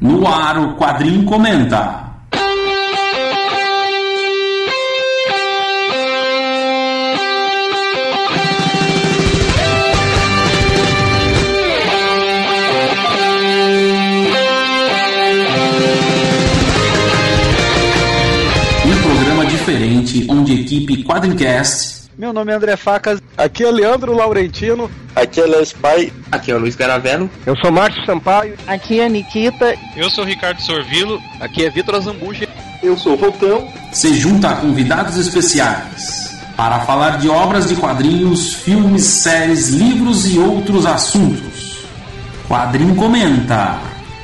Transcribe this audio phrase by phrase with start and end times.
[0.00, 2.08] No ar, o Quadrinho Comenta.
[18.86, 21.89] Um programa diferente onde a equipe Quadrincast
[22.20, 23.18] Meu nome é André Facas.
[23.34, 24.90] Aqui é Leandro Laurentino.
[25.16, 26.12] Aqui é Léo Spy.
[26.30, 27.30] Aqui é o Luiz Garavello.
[27.46, 28.56] Eu sou Márcio Sampaio.
[28.66, 29.74] Aqui é a Nikita.
[29.96, 31.18] Eu sou o Ricardo Sorvilo.
[31.40, 32.46] Aqui é Vitor Azambuja.
[32.82, 33.66] Eu sou o Volcão.
[33.90, 40.38] se junta a convidados especiais para falar de obras de quadrinhos, filmes, séries, livros e
[40.38, 41.86] outros assuntos.
[42.46, 43.78] Quadrinho Comenta.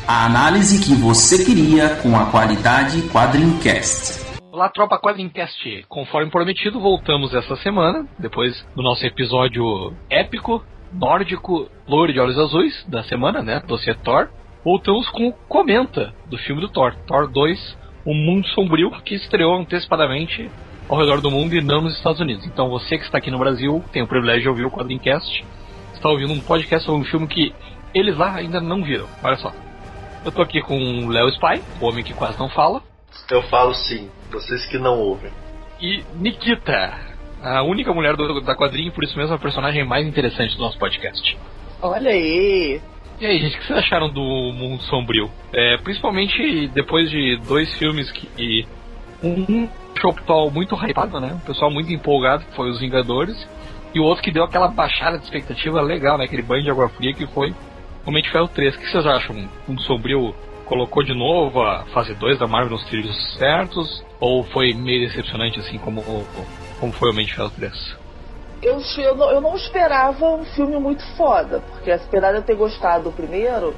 [0.07, 4.26] A análise que você queria com a qualidade Quadrincast.
[4.57, 5.85] Olá, tropa Quadrincast.
[5.87, 12.83] Conforme prometido, voltamos essa semana, depois do nosso episódio épico, nórdico, loiro de olhos azuis
[12.89, 13.61] da semana, né?
[13.67, 14.31] Dossiê Thor.
[14.65, 19.55] Voltamos com o Comenta do filme do Thor, Thor 2, O Mundo Sombrio, que estreou
[19.57, 20.51] antecipadamente
[20.89, 22.47] ao redor do mundo e não nos Estados Unidos.
[22.47, 25.45] Então você que está aqui no Brasil tem o privilégio de ouvir o Quadrincast,
[25.93, 27.53] está ouvindo um podcast sobre um filme que
[27.95, 29.07] eles lá ainda não viram.
[29.23, 29.53] Olha só.
[30.25, 32.96] Eu tô aqui com o Léo Spy, o homem que quase não fala.
[33.31, 35.31] Eu falo sim, vocês que não ouvem.
[35.81, 36.95] e Nikita,
[37.43, 40.79] a única mulher do, da quadrinha, por isso mesmo a personagem mais interessante do nosso
[40.79, 41.37] podcast.
[41.83, 42.81] Olha aí.
[43.21, 45.31] E aí, gente, o que vocês acharam do Mundo Sombrio?
[45.53, 48.67] É, principalmente depois de dois filmes que.
[49.23, 51.39] Um show pessoal muito hypado, né?
[51.43, 53.49] O pessoal muito empolgado, que foi Os Vingadores.
[53.95, 56.25] E o outro que deu aquela baixada de expectativa legal, né?
[56.25, 57.55] Aquele banho de água fria que foi
[58.05, 58.75] Homem de Ferro 3.
[58.75, 59.49] O que vocês acham?
[59.67, 60.35] Mundo Sombrio
[60.67, 64.05] colocou de novo a fase 2 da Marvel nos trilhos certos?
[64.21, 66.03] Ou foi meio decepcionante, assim, como,
[66.79, 67.97] como foi o Ferro 3?
[68.63, 72.57] Eu, eu, não, eu não esperava um filme muito foda, porque apesar de eu ter
[72.57, 73.75] gostado do primeiro,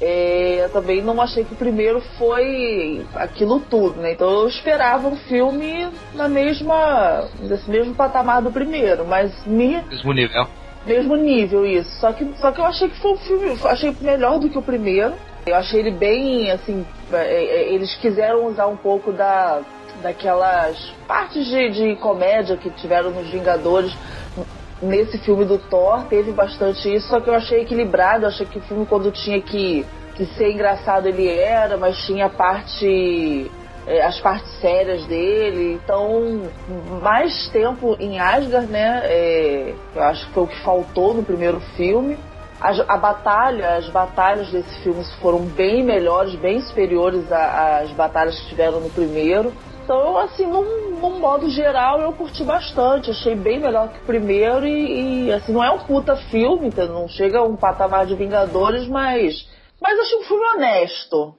[0.00, 4.12] é, eu também não achei que o primeiro foi aquilo tudo, né?
[4.12, 7.28] Então eu esperava um filme na mesma.
[7.40, 9.82] desse mesmo patamar do primeiro, mas me.
[9.88, 10.46] Mesmo nível.
[10.86, 11.90] mesmo nível isso.
[12.00, 14.62] Só que, só que eu achei que foi um filme, achei melhor do que o
[14.62, 15.14] primeiro.
[15.46, 19.62] Eu achei ele bem, assim, é, é, eles quiseram usar um pouco da
[20.02, 23.96] daquelas partes de, de comédia que tiveram nos Vingadores
[24.82, 28.58] nesse filme do Thor, teve bastante isso, só que eu achei equilibrado, eu achei que
[28.58, 33.50] o filme quando tinha que, que ser engraçado ele era, mas tinha parte
[33.86, 35.78] é, as partes sérias dele.
[35.82, 36.42] Então,
[37.02, 39.02] mais tempo em Asgard, né?
[39.04, 42.16] é, eu acho que foi o que faltou no primeiro filme.
[42.64, 48.40] As- A, batalha, as batalhas desse filme foram bem melhores, bem superiores a- às batalhas
[48.40, 49.52] que tiveram no primeiro.
[49.84, 53.10] Então, assim, num, num modo geral, eu curti bastante.
[53.10, 56.94] Achei bem melhor que o primeiro e, e, assim, não é um puta filme, entendeu?
[56.94, 59.46] não chega a um patamar de Vingadores, mas,
[59.82, 61.34] mas achei um filme honesto,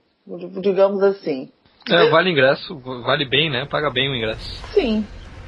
[0.61, 1.49] digamos assim.
[1.89, 3.65] É, vale ingresso, vale bem, né?
[3.65, 4.63] Paga bem o ingresso.
[4.75, 5.07] Sim,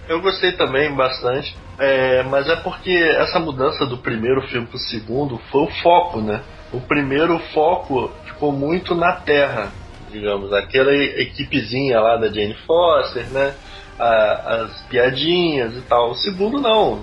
[0.09, 5.38] Eu gostei também bastante, é, mas é porque essa mudança do primeiro filme pro segundo
[5.51, 6.41] foi o foco, né?
[6.73, 9.72] O primeiro foco ficou muito na Terra,
[10.09, 13.53] digamos, aquela equipezinha lá da Jane Foster, né?
[14.00, 16.12] A- as piadinhas e tal.
[16.12, 16.94] O segundo não,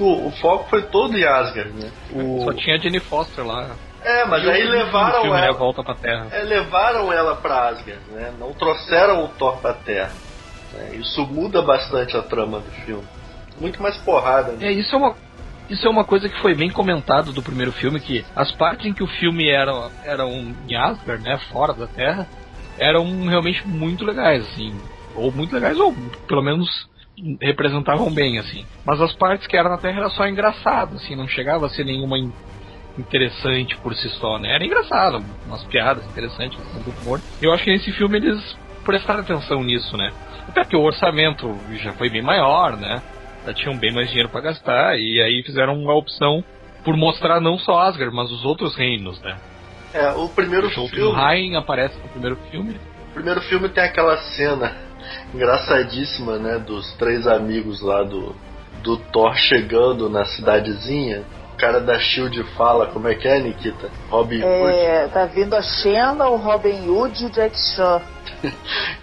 [0.00, 1.90] o, o foco foi todo em Asgard, né?
[2.14, 3.70] O- Só tinha a Jenny Foster lá.
[4.04, 5.46] É, mas E aí levaram filme, né?
[5.48, 5.56] ela.
[5.58, 6.28] Volta pra Terra.
[6.30, 8.32] É, levaram ela pra Asgard, né?
[8.38, 10.12] Não trouxeram o Thor pra Terra.
[10.76, 10.96] Né?
[10.96, 13.08] Isso muda bastante a trama do filme.
[13.60, 14.66] Muito mais porrada, né?
[14.68, 15.16] É, isso é uma.
[15.68, 18.94] Isso é uma coisa que foi bem comentado do primeiro filme, que as partes em
[18.94, 19.72] que o filme era,
[20.04, 22.28] eram em Asgard, né, fora da Terra,
[22.78, 24.84] eram realmente muito legais, assim.
[25.12, 25.92] Ou muito legais, ou
[26.28, 26.68] pelo menos
[27.42, 28.68] representavam bem, assim.
[28.84, 31.82] Mas as partes que eram na Terra era só engraçado, assim, não chegava a ser
[31.84, 32.32] nenhuma in-
[32.96, 34.54] interessante por si só, né?
[34.54, 37.22] Era engraçado, umas piadas interessantes, com humor.
[37.40, 38.40] Eu acho que nesse filme eles
[38.86, 40.12] prestaram atenção nisso, né?
[40.48, 43.02] Até porque o orçamento já foi bem maior, né?
[43.44, 46.42] Já tinham bem mais dinheiro pra gastar e aí fizeram uma opção
[46.84, 49.36] por mostrar não só Asgard, mas os outros reinos, né?
[49.92, 52.76] É, o primeiro O filme, Jotunheim aparece no primeiro filme.
[53.10, 54.72] o primeiro filme tem aquela cena
[55.34, 58.34] engraçadíssima, né, dos três amigos lá do
[58.82, 61.24] do Thor chegando na cidadezinha.
[61.56, 63.88] O cara da Shield fala, como é que é, Nikita?
[64.10, 64.76] Robin Hood.
[64.76, 68.02] é, tá vindo a Xena, o Robin Hood e o Jack Chan.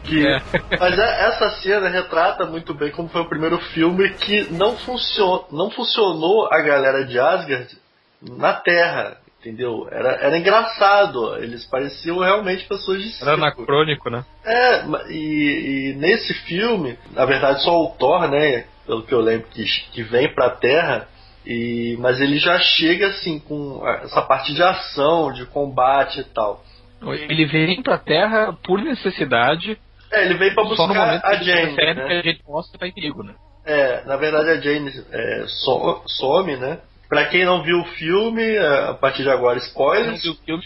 [0.03, 0.39] Que, É.
[0.79, 5.47] Mas é- essa cena retrata muito bem como foi o primeiro filme que não, funcionou,
[5.51, 7.75] não funcionou a galera de Asgard
[8.21, 9.88] na Terra, entendeu?
[9.89, 14.23] Era, era engraçado, eles pareciam realmente pessoas de Era anacrônico, né?
[14.45, 19.47] É, e, e nesse filme, na verdade só o Thor, né, pelo que eu lembro,
[19.50, 21.07] que, que vem pra Terra,
[21.45, 26.63] e, mas ele já chega assim com essa parte de ação, de combate e tal.
[27.01, 29.78] Ele vem pra Terra por necessidade.
[30.12, 31.72] É, ele veio pra só no buscar momento a Jane.
[31.75, 31.92] né?
[31.92, 33.34] a Jane Foster tá em perigo, né?
[33.66, 36.80] É, na verdade a Jane é, so- some, né?
[37.10, 40.24] Pra quem não viu o filme, é, a partir de agora, Quem não spoilers.
[40.24, 40.63] viu o filme,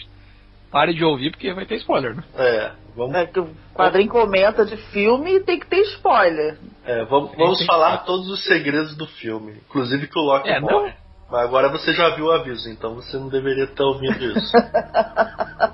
[0.71, 2.23] pare de ouvir porque vai ter spoiler, né?
[2.35, 6.57] É, vamos, É que o quadrinho comenta de filme e tem que ter spoiler.
[6.85, 10.87] é, vamos, vamos falar todos os segredos do filme, inclusive que o Loki É, morre.
[10.89, 11.07] não.
[11.29, 14.51] Mas agora você já viu o aviso, então você não deveria estar ouvindo isso.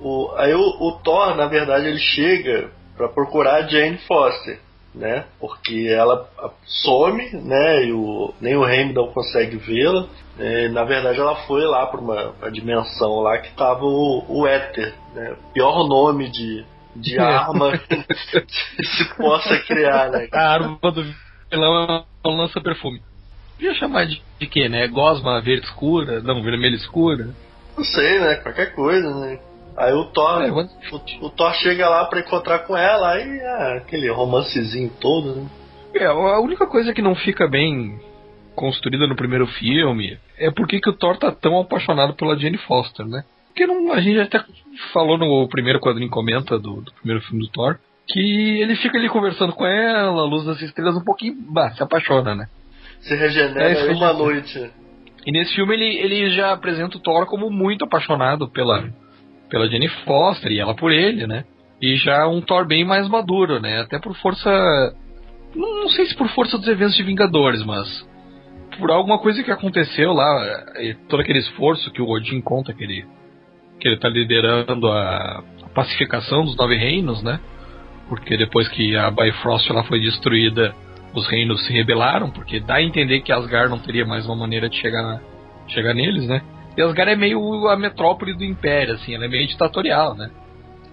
[0.00, 4.60] o, aí o, o Thor, na verdade, ele chega pra procurar a Jane Foster,
[4.94, 5.24] né?
[5.38, 6.28] Porque ela
[6.64, 7.84] some, né?
[7.86, 10.06] E o, nem o Heimdall consegue vê-la.
[10.38, 14.46] É, na verdade, ela foi lá pra uma, uma dimensão lá que tava o, o
[14.46, 15.36] Éter, né?
[15.52, 16.64] Pior nome de,
[16.96, 17.22] de É.
[17.22, 20.28] arma que se possa criar, né?
[20.32, 21.04] A arma do
[21.50, 23.00] vilão é um lança-perfume.
[23.56, 24.88] Podia chamar de, de quê, né?
[24.88, 26.20] Gosma verde escura?
[26.20, 27.28] Não, vermelho escura?
[27.76, 28.36] Não sei, né?
[28.36, 29.38] Qualquer coisa, né?
[29.80, 33.40] Aí o Thor, É, mas- o, o Thor chega lá pra encontrar com ela, aí
[33.40, 35.46] ah, aquele romancezinho todo, né?
[35.94, 37.98] É, a única coisa que não fica bem
[38.54, 43.06] construída no primeiro filme é por que o Thor tá tão apaixonado pela Jane Foster,
[43.06, 43.24] né?
[43.48, 44.44] Porque não, a gente até
[44.92, 47.78] falou no primeiro quadrinho comenta do, do primeiro filme do Thor
[48.08, 51.82] que ele fica ali conversando com ela, a luz das estrelas um pouquinho, bah, se
[51.82, 52.46] apaixona, né?
[53.00, 54.70] Se regenera É, uma noite.
[55.24, 58.88] E nesse filme ele, ele já apresenta o Thor como muito apaixonado pela,
[59.50, 61.44] pela Jenny Foster e ela por ele, né?
[61.82, 63.80] E já um Thor bem mais maduro, né?
[63.80, 64.50] Até por força.
[65.54, 68.08] Não, não sei se por força dos eventos de Vingadores, mas
[68.78, 70.64] por alguma coisa que aconteceu lá,
[71.08, 73.04] todo aquele esforço que o Odin conta que ele,
[73.80, 75.42] que ele tá liderando a,
[75.74, 77.40] pacificação dos nove reinos, né?
[78.08, 80.74] Porque depois que a Bifrost ela foi destruída,
[81.14, 84.68] os reinos se rebelaram, porque dá a entender que Asgard não teria mais uma maneira
[84.68, 85.20] de chegar,
[85.68, 86.42] chegar neles, né?
[86.80, 90.30] E Asgard é meio a metrópole do Império, assim, ela é meio ditatorial, né?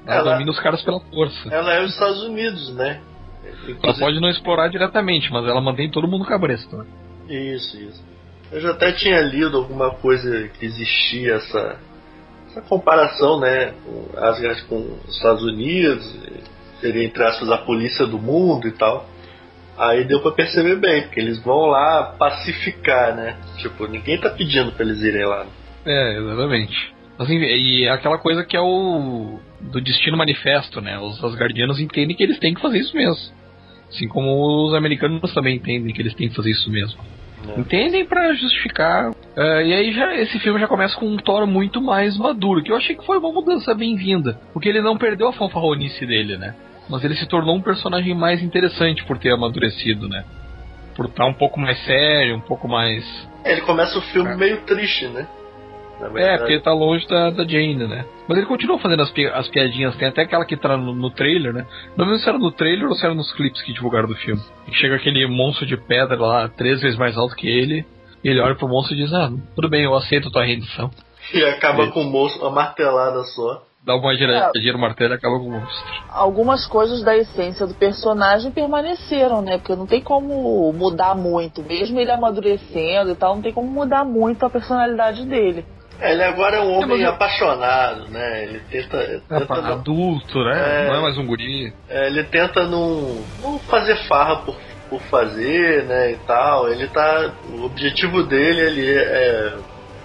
[0.06, 1.50] Ela, Ela- domina os caras pela força.
[1.54, 3.00] Ela é os Estados Unidos, né?
[3.44, 6.86] Ela Inclusive- pode não explorar diretamente, mas ela mantém todo mundo cabresto, né?
[7.30, 8.04] Isso, isso.
[8.52, 11.78] Eu já até tinha lido alguma coisa que existia essa,
[12.50, 13.74] essa comparação, né?
[13.86, 16.06] Com Asgard com os Estados Unidos,
[16.82, 19.06] seria entre aspas a polícia do mundo e tal.
[19.78, 23.38] Aí deu pra perceber bem, porque eles vão lá pacificar, né?
[23.58, 25.46] Tipo, ninguém tá pedindo pra eles irem lá.
[25.88, 26.94] É, exatamente.
[27.18, 31.00] Mas, enfim, e é aquela coisa que é o do destino manifesto, né?
[31.00, 33.36] Os Asgardianos entendem que eles têm que fazer isso mesmo.
[33.90, 37.00] Assim como os americanos também entendem que eles têm que fazer isso mesmo.
[37.56, 37.60] É.
[37.60, 39.12] Entendem pra justificar.
[39.36, 42.72] É, e aí já esse filme já começa com um Thor muito mais maduro, que
[42.72, 44.40] eu achei que foi uma mudança bem-vinda.
[44.54, 46.54] Porque ele não perdeu a fanfarronice dele, né?
[46.90, 50.24] Mas ele se tornou um personagem mais interessante por ter amadurecido, né?
[50.96, 53.04] Por estar um pouco mais sério, um pouco mais
[53.44, 54.36] É, ele começa o filme É.
[54.36, 55.28] meio triste, né?
[56.16, 58.06] É, porque ele tá longe da, da Jane, né?
[58.28, 61.10] Mas ele continua fazendo as, pi- as piadinhas, tem até aquela que tá no, no
[61.10, 61.66] trailer, né?
[61.96, 64.42] Não lembro se era no trailer ou se era nos clipes que divulgaram do filme.
[64.68, 67.86] E chega aquele monstro de pedra lá, três vezes mais alto que ele,
[68.24, 70.92] e ele olha pro monstro e diz, ah, tudo bem, eu aceito a tua rendição.
[71.34, 71.94] E acaba Isso.
[71.94, 73.64] com o monstro, uma martelada só.
[73.84, 75.94] Dá uma giradinha no martelo e acaba com o monstro.
[76.10, 79.58] Algumas coisas da essência do personagem permaneceram, né?
[79.58, 81.64] Porque não tem como mudar muito.
[81.64, 85.66] Mesmo ele amadurecendo e tal, não tem como mudar muito a personalidade dele.
[86.00, 88.44] É, ele agora é um homem mas eu- apaixonado, né?
[88.44, 90.84] Ele tenta, É, tenta pá, não, adulto, né?
[90.86, 90.88] É.
[90.88, 91.74] Não é mais um guri.
[91.90, 94.56] é, ele tenta não, não fazer farra por,
[94.90, 96.70] por fazer, né, e tal.
[96.70, 99.54] Ele tá, o objetivo dele ele é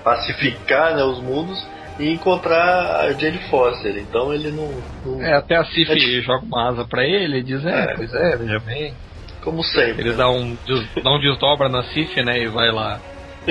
[0.03, 1.59] pacificar, né, os mundos
[1.99, 3.97] e encontrar a Jane Foster.
[3.99, 6.23] Então ele não, não- É, até a Sif É.
[6.23, 7.95] joga uma asa pra ele e diz, é, É.
[7.97, 8.95] pois é, veja bem.
[9.43, 10.03] como sempre.
[10.03, 12.39] Ele dá um, des- dá um desdobra na Sif, né?
[12.45, 13.03] E vai lá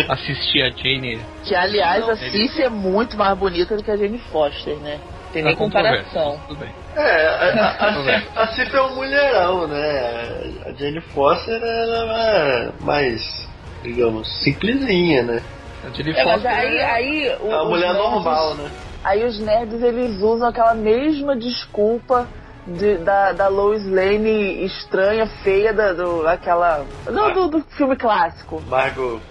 [0.09, 1.21] assistir a Jane.
[1.43, 4.99] Que, aliás, a Ele- Cif é muito mais bonita do que a Jane Foster, né?
[5.33, 6.39] Tem nem comparação.
[6.47, 6.69] Tudo bem.
[6.95, 10.61] É, a, a, a, Cif, a é um mulherão, né?
[10.65, 13.21] A Jane Foster ela é mais,
[13.81, 15.41] digamos, simplesinha, né?
[15.83, 18.55] A Jane É, mas Foster aí, é- aí o- É uma os mulher nerds- normal,
[18.55, 18.71] né?
[19.03, 22.27] Aí os nerds eles usam aquela mesma desculpa
[22.67, 26.85] de- da, da Lois Lane estranha, feia, da, do, aquela.
[27.05, 28.61] Do, do, do filme clássico.
[28.67, 29.21] Margot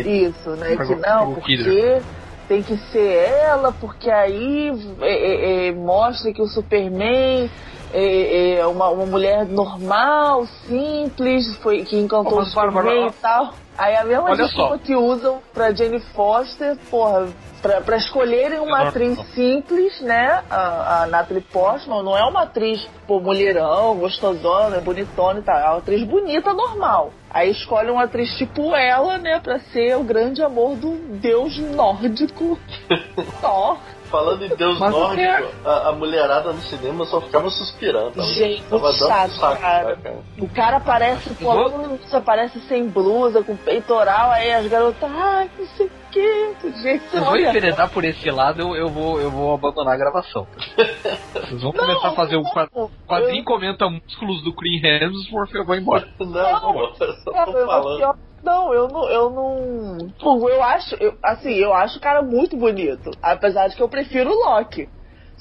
[0.00, 0.76] Isso, né?
[0.76, 2.02] Que não, porque
[2.48, 4.70] tem que ser ela, porque aí
[5.00, 7.50] é, é, é, mostra que o Superman
[7.92, 13.54] é, é uma, uma mulher normal, simples, foi, que encantou Ô, o Superman e tal.
[13.76, 14.78] Aí a mesma Olha desculpa só.
[14.78, 17.28] que usam pra Jane Foster, porra,
[17.64, 19.24] pra, pra escolherem uma Não, atriz não.
[19.24, 20.42] simples, né?
[20.50, 25.56] A, a Natalie Portman não é uma atriz, pô, mulherão, gostosona, bonitona e tal.
[25.58, 27.10] É uma atriz bonita, normal.
[27.30, 29.40] Aí escolhe uma atriz tipo ela, né?
[29.42, 32.58] Pra ser o grande amor do deus nórdico,
[33.40, 33.78] Thor.
[34.10, 38.22] falando em Deus Mas nórdico, é- a, a mulherada no cinema só ficava suspirando.
[38.24, 39.96] Gente, tava dando chato, saco, cara.
[39.96, 40.16] cara.
[40.38, 41.50] O cara aparece, pô,
[42.12, 46.72] aparece sem blusa, com peitoral, aí as garotas, ai, não sei o que.
[46.82, 50.46] Gente, Vocês vão enveredar por esse lado, eu, eu, vou, eu vou abandonar a gravação.
[51.34, 55.74] Vocês vão começar a fazer o não, quadrinho comenta músculos do Chris Hemsworth eu vou
[55.74, 56.06] embora.
[56.20, 56.94] Não, eu
[57.24, 58.00] só tô eu- falando.
[58.00, 59.96] eu- não, eu não, eu não.
[60.20, 63.10] Pô, eu acho, eu- assim, eu acho o cara muito bonito.
[63.22, 64.86] Apesar de que eu prefiro o Loki.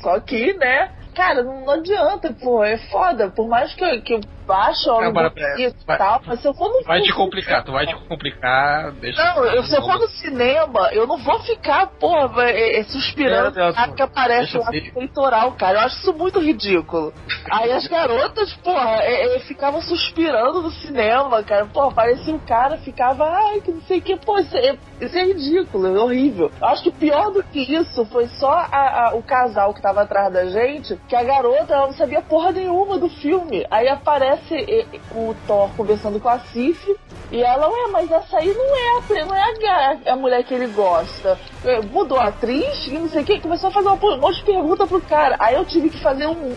[0.02, 3.30] Só que, né, cara, não, não adianta, pô, é foda.
[3.30, 6.70] Por mais que eu, que eu ache o bonito e tal, mas se eu for
[6.70, 10.08] no Vai te complicar, tu vai te complicar, deixa Não, eu, se eu for no
[10.08, 14.66] cinema, eu não vou ficar, porra, é, é, suspirando Meu Deus, a que aparece lá
[14.66, 15.80] no peitoral, cara.
[15.80, 17.14] Eu acho isso muito ridículo.
[17.52, 21.66] Aí as garotas, porra, é, é, ficavam suspirando no cinema, cara.
[21.68, 24.18] Porra, parecia um cara, ficava, ai, que não sei o que.
[24.18, 26.52] Pô, isso é, isso é ridículo, é horrível.
[26.62, 30.32] Acho que pior do que isso foi só a- a- o casal que tava atrás
[30.34, 33.66] da gente, que a garota, ela não sabia porra nenhuma do filme.
[33.70, 36.96] Aí aparece e- o Thor conversando com a Sif,
[37.32, 40.44] e ela, ué, mas essa aí não é a, não é a, ga- a mulher
[40.44, 41.38] que ele gosta.
[41.66, 43.40] É, Mudou a atriz e não sei o que.
[43.40, 45.36] Começou a fazer um monte de pergunta pro cara.
[45.40, 46.56] Aí eu tive que fazer um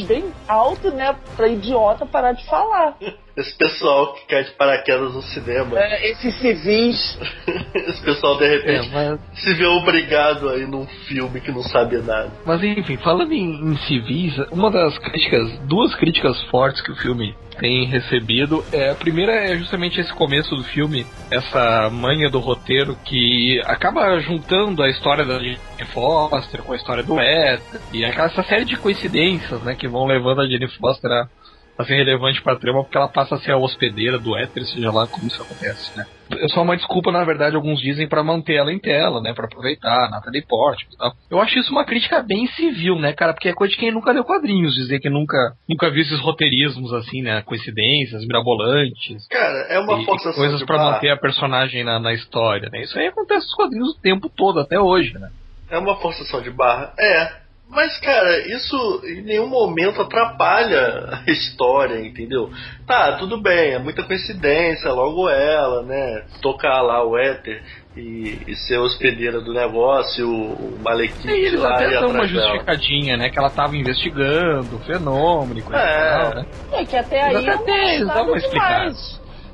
[0.00, 1.14] bem alto, né?
[1.36, 2.96] Pra idiota parar de falar.
[3.34, 7.18] Esse pessoal que cai de paraquedas no cinema, É, esses civis.
[7.74, 11.96] esse pessoal de É, repente mas, se vê obrigado aí num filme que não sabe
[11.96, 12.30] nada.
[12.44, 17.34] mas enfim, falando em, em civis, uma das críticas, duas críticas fortes que o filme
[17.58, 22.96] tem recebido, é, a primeira é justamente esse começo do filme, essa manha do roteiro
[23.02, 28.26] que acaba juntando a história da Jennifer Foster com a história do Éter, e aquela
[28.26, 31.28] essa série de coincidências, né, que vão levando a Jennifer Foster a,
[31.76, 34.92] a ser relevante pra trama porque ela passa a ser a hospedeira do Éter, seja
[34.92, 36.06] lá como isso acontece, né.
[36.38, 39.46] É só uma desculpa, na verdade, alguns dizem pra manter ela em tela, né, Pra
[39.46, 41.12] aproveitar, Natalie Portman e tal.
[41.28, 44.12] Eu acho isso uma crítica bem civil, né, cara, porque é coisa de quem nunca
[44.12, 45.36] leu quadrinhos, dizer que nunca,
[45.68, 49.26] nunca viu esses roteirismos assim, né, coincidências, mirabolantes.
[49.28, 50.92] Cara, é uma e forçação coisas barra.
[50.92, 52.82] manter a personagem na, na história, né?
[52.82, 55.28] Isso aí acontece nos quadrinhos o tempo todo, até hoje, né?
[55.68, 56.92] É uma forçação de barra.
[56.96, 57.41] É.
[57.72, 62.50] Mas, cara, isso em nenhum momento atrapalha a história, entendeu?
[62.86, 66.22] Tá, tudo bem, é muita coincidência, logo ela, né?
[66.42, 67.62] Tocar lá o éter
[67.96, 72.10] e, e ser hospedeira do negócio, o, o E Malekith eles lá até e dão
[72.10, 73.30] uma justificadinha, né?
[73.30, 75.96] Que ela tava investigando o fenômeno e coisa É.
[75.96, 76.46] e tal, né?
[76.72, 78.92] É que até aí Mas eu até eles dão uma explicada.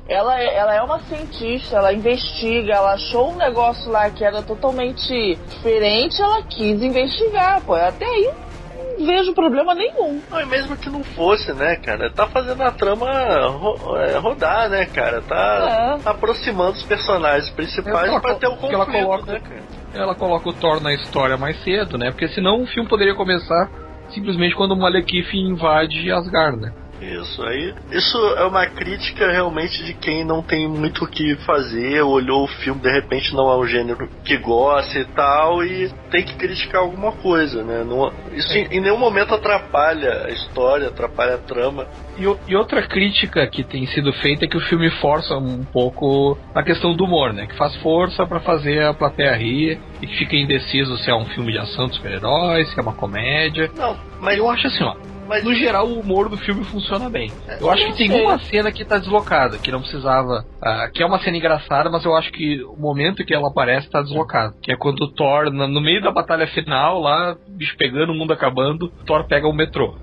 [0.08, 4.42] Ela, é- ela é uma cientista, ela investiga, ela achou um negócio lá que era
[4.42, 7.74] totalmente diferente, ela quis investigar, pô.
[7.74, 8.30] Até aí
[8.98, 10.22] não vejo problema nenhum.
[10.30, 12.10] Não, e mesmo que não fosse, né, cara?
[12.10, 13.06] Tá fazendo a trama
[13.48, 15.20] ro- é, rodar, né, cara?
[15.20, 16.08] Tá É.
[16.08, 19.62] aproximando os personagens principais Ela pra ter o que ela conflito, coloca- né, cara?
[19.94, 22.10] Ela coloca o Thor na história mais cedo, né?
[22.10, 23.68] Porque senão o filme poderia começar
[24.08, 26.72] simplesmente quando o Malekith invade Asgard, né?
[27.00, 27.74] Isso, aí.
[27.92, 32.48] Isso é uma crítica realmente de quem não tem muito o que fazer, olhou o
[32.48, 36.80] filme, de repente não é um gênero que gosta e tal, e tem que criticar
[36.80, 37.84] alguma coisa, né?
[37.84, 41.86] Não- isso em, em nenhum momento atrapalha a história, atrapalha a trama.
[42.18, 46.36] E, e outra crítica que tem sido feita é que o filme força um pouco
[46.54, 47.46] a questão do humor, né?
[47.46, 51.26] Que faz força pra fazer a plateia rir e que fica indeciso se é um
[51.26, 53.70] filme de ação de super-heróis, se é uma comédia.
[53.76, 54.96] Não, Mas eu acho assim, ó.
[55.28, 57.30] mas No geral, o humor do filme funciona bem.
[57.60, 58.22] Eu acho que tem sei.
[58.22, 60.44] uma cena que tá deslocada, que não precisava.
[60.62, 63.88] ah, que é uma cena engraçada, mas eu acho que o momento que ela aparece
[63.90, 64.54] tá deslocado.
[64.60, 68.32] Que é quando o Thor, no meio da batalha final, lá, bicho pegando, o mundo
[68.32, 69.94] acabando, Thor pega o metrô.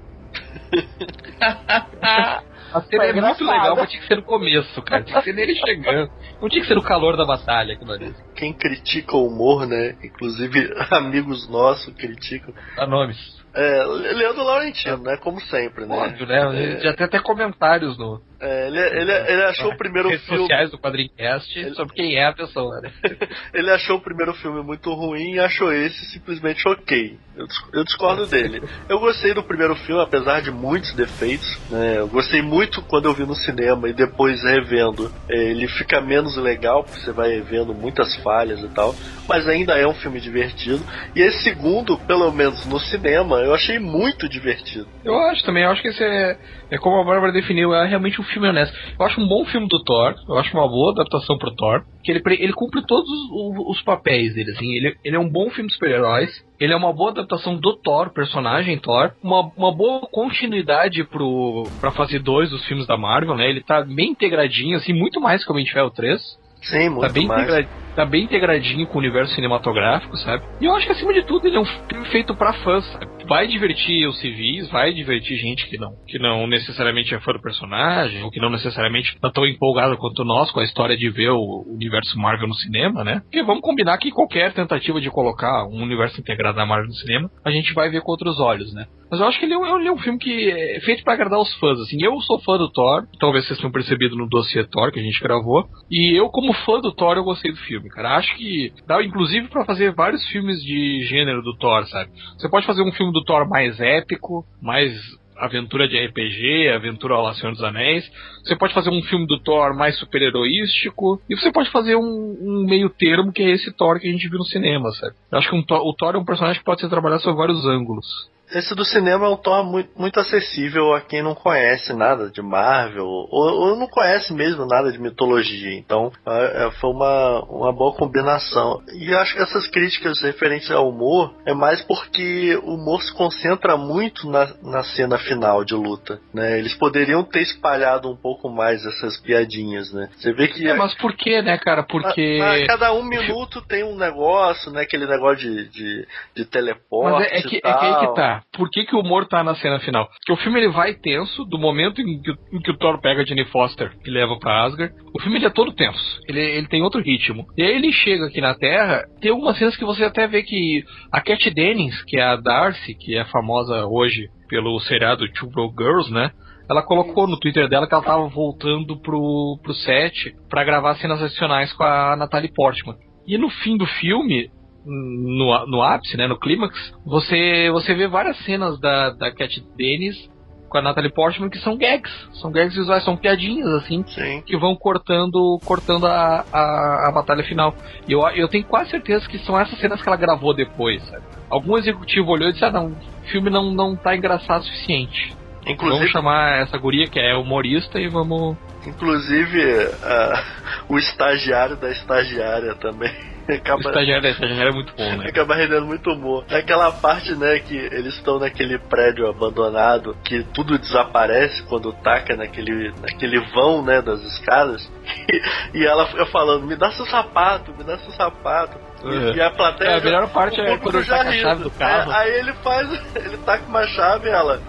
[2.74, 5.04] A cena é muito legal, mas tinha que ser no começo, cara.
[5.04, 6.12] Tinha que ser nele chegando.
[6.42, 8.13] Não tinha que ser no calor da batalha aquilo ali.
[8.36, 9.96] quem critica o humor, né?
[10.04, 12.54] Inclusive amigos nossos criticam.
[12.75, 13.18] Dá nomes.
[13.54, 15.15] É, Leandro Laurentino, né?
[15.18, 15.96] Como sempre, né?
[15.96, 16.80] Óbvio, né?
[16.82, 20.42] Já tem até comentários no, É, ele, ele, ele achou o primeiro redes filme.
[20.42, 22.92] sociais do Quadrincast sobre quem é a pessoa, né?
[23.54, 27.18] Ele achou o primeiro filme muito ruim e achou esse simplesmente ok.
[27.36, 28.62] Eu, eu discordo dele.
[28.88, 31.60] Eu gostei do primeiro filme, apesar de muitos defeitos.
[31.70, 31.98] Né?
[31.98, 35.12] Eu gostei muito quando eu vi no cinema e depois revendo.
[35.30, 38.94] É, ele fica menos legal, porque você vai vendo muitas falhas e tal.
[39.28, 40.82] Mas ainda é um filme divertido.
[41.16, 44.88] E esse segundo, pelo menos no cinema, eu achei muito divertido.
[45.04, 46.38] Eu acho também, eu acho que esse é,
[46.72, 48.75] é como a Bárbara definiu, é realmente um filme honesto.
[49.00, 52.12] Eu acho um bom filme do Thor, eu acho uma boa adaptação pro Thor, que
[52.12, 55.68] ele, ele cumpre todos os, os papéis dele, assim, ele, ele é um bom filme
[55.68, 61.04] de super-heróis, ele é uma boa adaptação do Thor, personagem Thor, uma, uma boa continuidade
[61.04, 65.20] pro, pra fase 2 dos filmes da Marvel, né, ele tá bem integradinho, assim, muito
[65.22, 67.42] mais que o Homem de Ferro 3, Sim, muito tá bem mais.
[67.44, 67.75] integradinho.
[67.96, 70.44] tá bem integradinho com o universo cinematográfico, sabe?
[70.60, 73.06] E eu acho que acima de tudo ele é um filme feito para fãs, sabe?
[73.27, 77.41] Vai divertir os civis, vai divertir gente que não, que não necessariamente é fã do
[77.41, 81.32] personagem, ou que não necessariamente tá tão empolgado quanto nós com a história de ver
[81.32, 83.22] o universo Marvel no cinema, né?
[83.22, 87.29] Porque vamos combinar que qualquer tentativa de colocar um universo integrado na Marvel no cinema,
[87.44, 88.86] a gente vai ver com outros olhos, né?
[89.10, 91.54] Mas eu acho que ele é um, é filme que é feito para agradar os
[91.56, 91.98] fãs, assim.
[92.02, 95.22] Eu sou fã do Thor, talvez vocês tenham percebido no dossiê Thor que a gente
[95.22, 98.18] gravou, e eu como fã do Thor eu gostei do filme, cara.
[98.18, 102.12] Acho que dá inclusive para fazer vários filmes de gênero do Thor, sabe?
[102.38, 104.94] Você pode fazer um filme do Thor mais épico, mais
[105.38, 108.10] aventura de RPG, aventura ao Senhor dos Anéis.
[108.44, 111.22] Você pode fazer um filme do Thor mais super-heroístico.
[111.30, 114.30] E você pode fazer um, um, meio termo que é esse Thor que a gente
[114.30, 115.14] viu no cinema, sabe?
[115.32, 117.66] Eu acho que um, o Thor é um personagem que pode ser trabalhado sob vários
[117.66, 118.06] ângulos.
[118.52, 122.42] Esse do cinema é um tom muito, muito acessível a quem não conhece nada de
[122.42, 125.74] Marvel, ou, ou não conhece mesmo nada de mitologia.
[125.74, 128.82] Então, é, é, foi uma, uma boa combinação.
[128.94, 133.14] E eu acho que essas críticas referentes ao humor é mais porque o humor se
[133.14, 136.20] concentra muito na, na cena final de luta.
[136.34, 136.60] Né?
[136.60, 140.10] Eles poderiam ter espalhado um pouco mais essas piadinhas, né?
[140.18, 140.68] Você vê que.
[140.68, 141.84] É, mas por que, né, cara?
[141.84, 142.40] Porque.
[142.42, 144.82] A, a cada um minuto tem um negócio, né?
[144.82, 147.20] Aquele negócio de, de, de teleporte.
[147.20, 149.44] Mas é, é que, é que aí que tá por que, que o humor tá
[149.44, 150.08] na cena final?
[150.08, 153.22] Porque o filme ele vai tenso do momento em que, em que o Thor pega
[153.22, 154.94] a Jenny Foster e leva pra Asgard.
[155.13, 156.20] O filme ele é todo tenso.
[156.27, 157.46] Ele, ele tem outro ritmo.
[157.58, 160.84] E aí ele chega aqui na Terra, tem algumas cenas que você até vê que
[161.12, 165.75] a Cat Dennings, que é a Darcy, que é famosa hoje pelo seriado Two Broke
[165.77, 166.32] Girls, né?
[166.70, 171.22] ela colocou no Twitter dela que ela tava voltando pro, pro set para gravar cenas
[171.22, 172.96] adicionais com a Natalie Portman.
[173.27, 174.50] E no fim do filme,
[174.86, 180.30] no, no ápice, né, no clímax, você, você vê várias cenas da, da Cat Dennis
[180.70, 184.42] com a Natalie Portman que são gags, são gags visuais, são piadinhas assim, Sim.
[184.46, 187.74] que vão cortando cortando a, a, a, batalha final.
[188.08, 191.24] E eu, eu tenho quase certeza que são essas cenas que ela gravou depois, sabe?
[191.50, 195.34] Algum executivo olhou e disse: "Ah, não, o filme não não tá engraçado o suficiente".
[195.68, 201.89] Inclusive, vamos chamar essa guria que é humorista e vamos Inclusive, uh, o estagiário da
[201.91, 203.77] estagiária também acaba.
[203.77, 205.27] O estagiário da estagiária é muito bom, né?
[205.29, 206.43] Acaba rendendo muito bom.
[206.49, 212.36] É aquela parte, né, que eles estão naquele prédio abandonado, que tudo desaparece quando taca
[212.36, 214.89] naquele, naquele vão, né, das escadas.
[215.29, 218.77] E, e ela fica falando: me dá seu sapato, me dá seu sapato.
[219.03, 219.36] Uhum.
[219.36, 219.89] E a plateia.
[219.89, 222.12] É, a melhor parte é quando ele taca a chave do carro.
[222.12, 222.89] É, aí ele faz.
[223.15, 224.62] Ele taca uma chave e ela.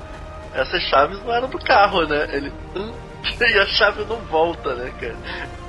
[0.54, 2.28] Essas chaves não eram do carro, né?
[2.32, 2.52] Ele.
[2.74, 2.92] Hum,
[3.40, 5.16] e a chave não volta, né, cara?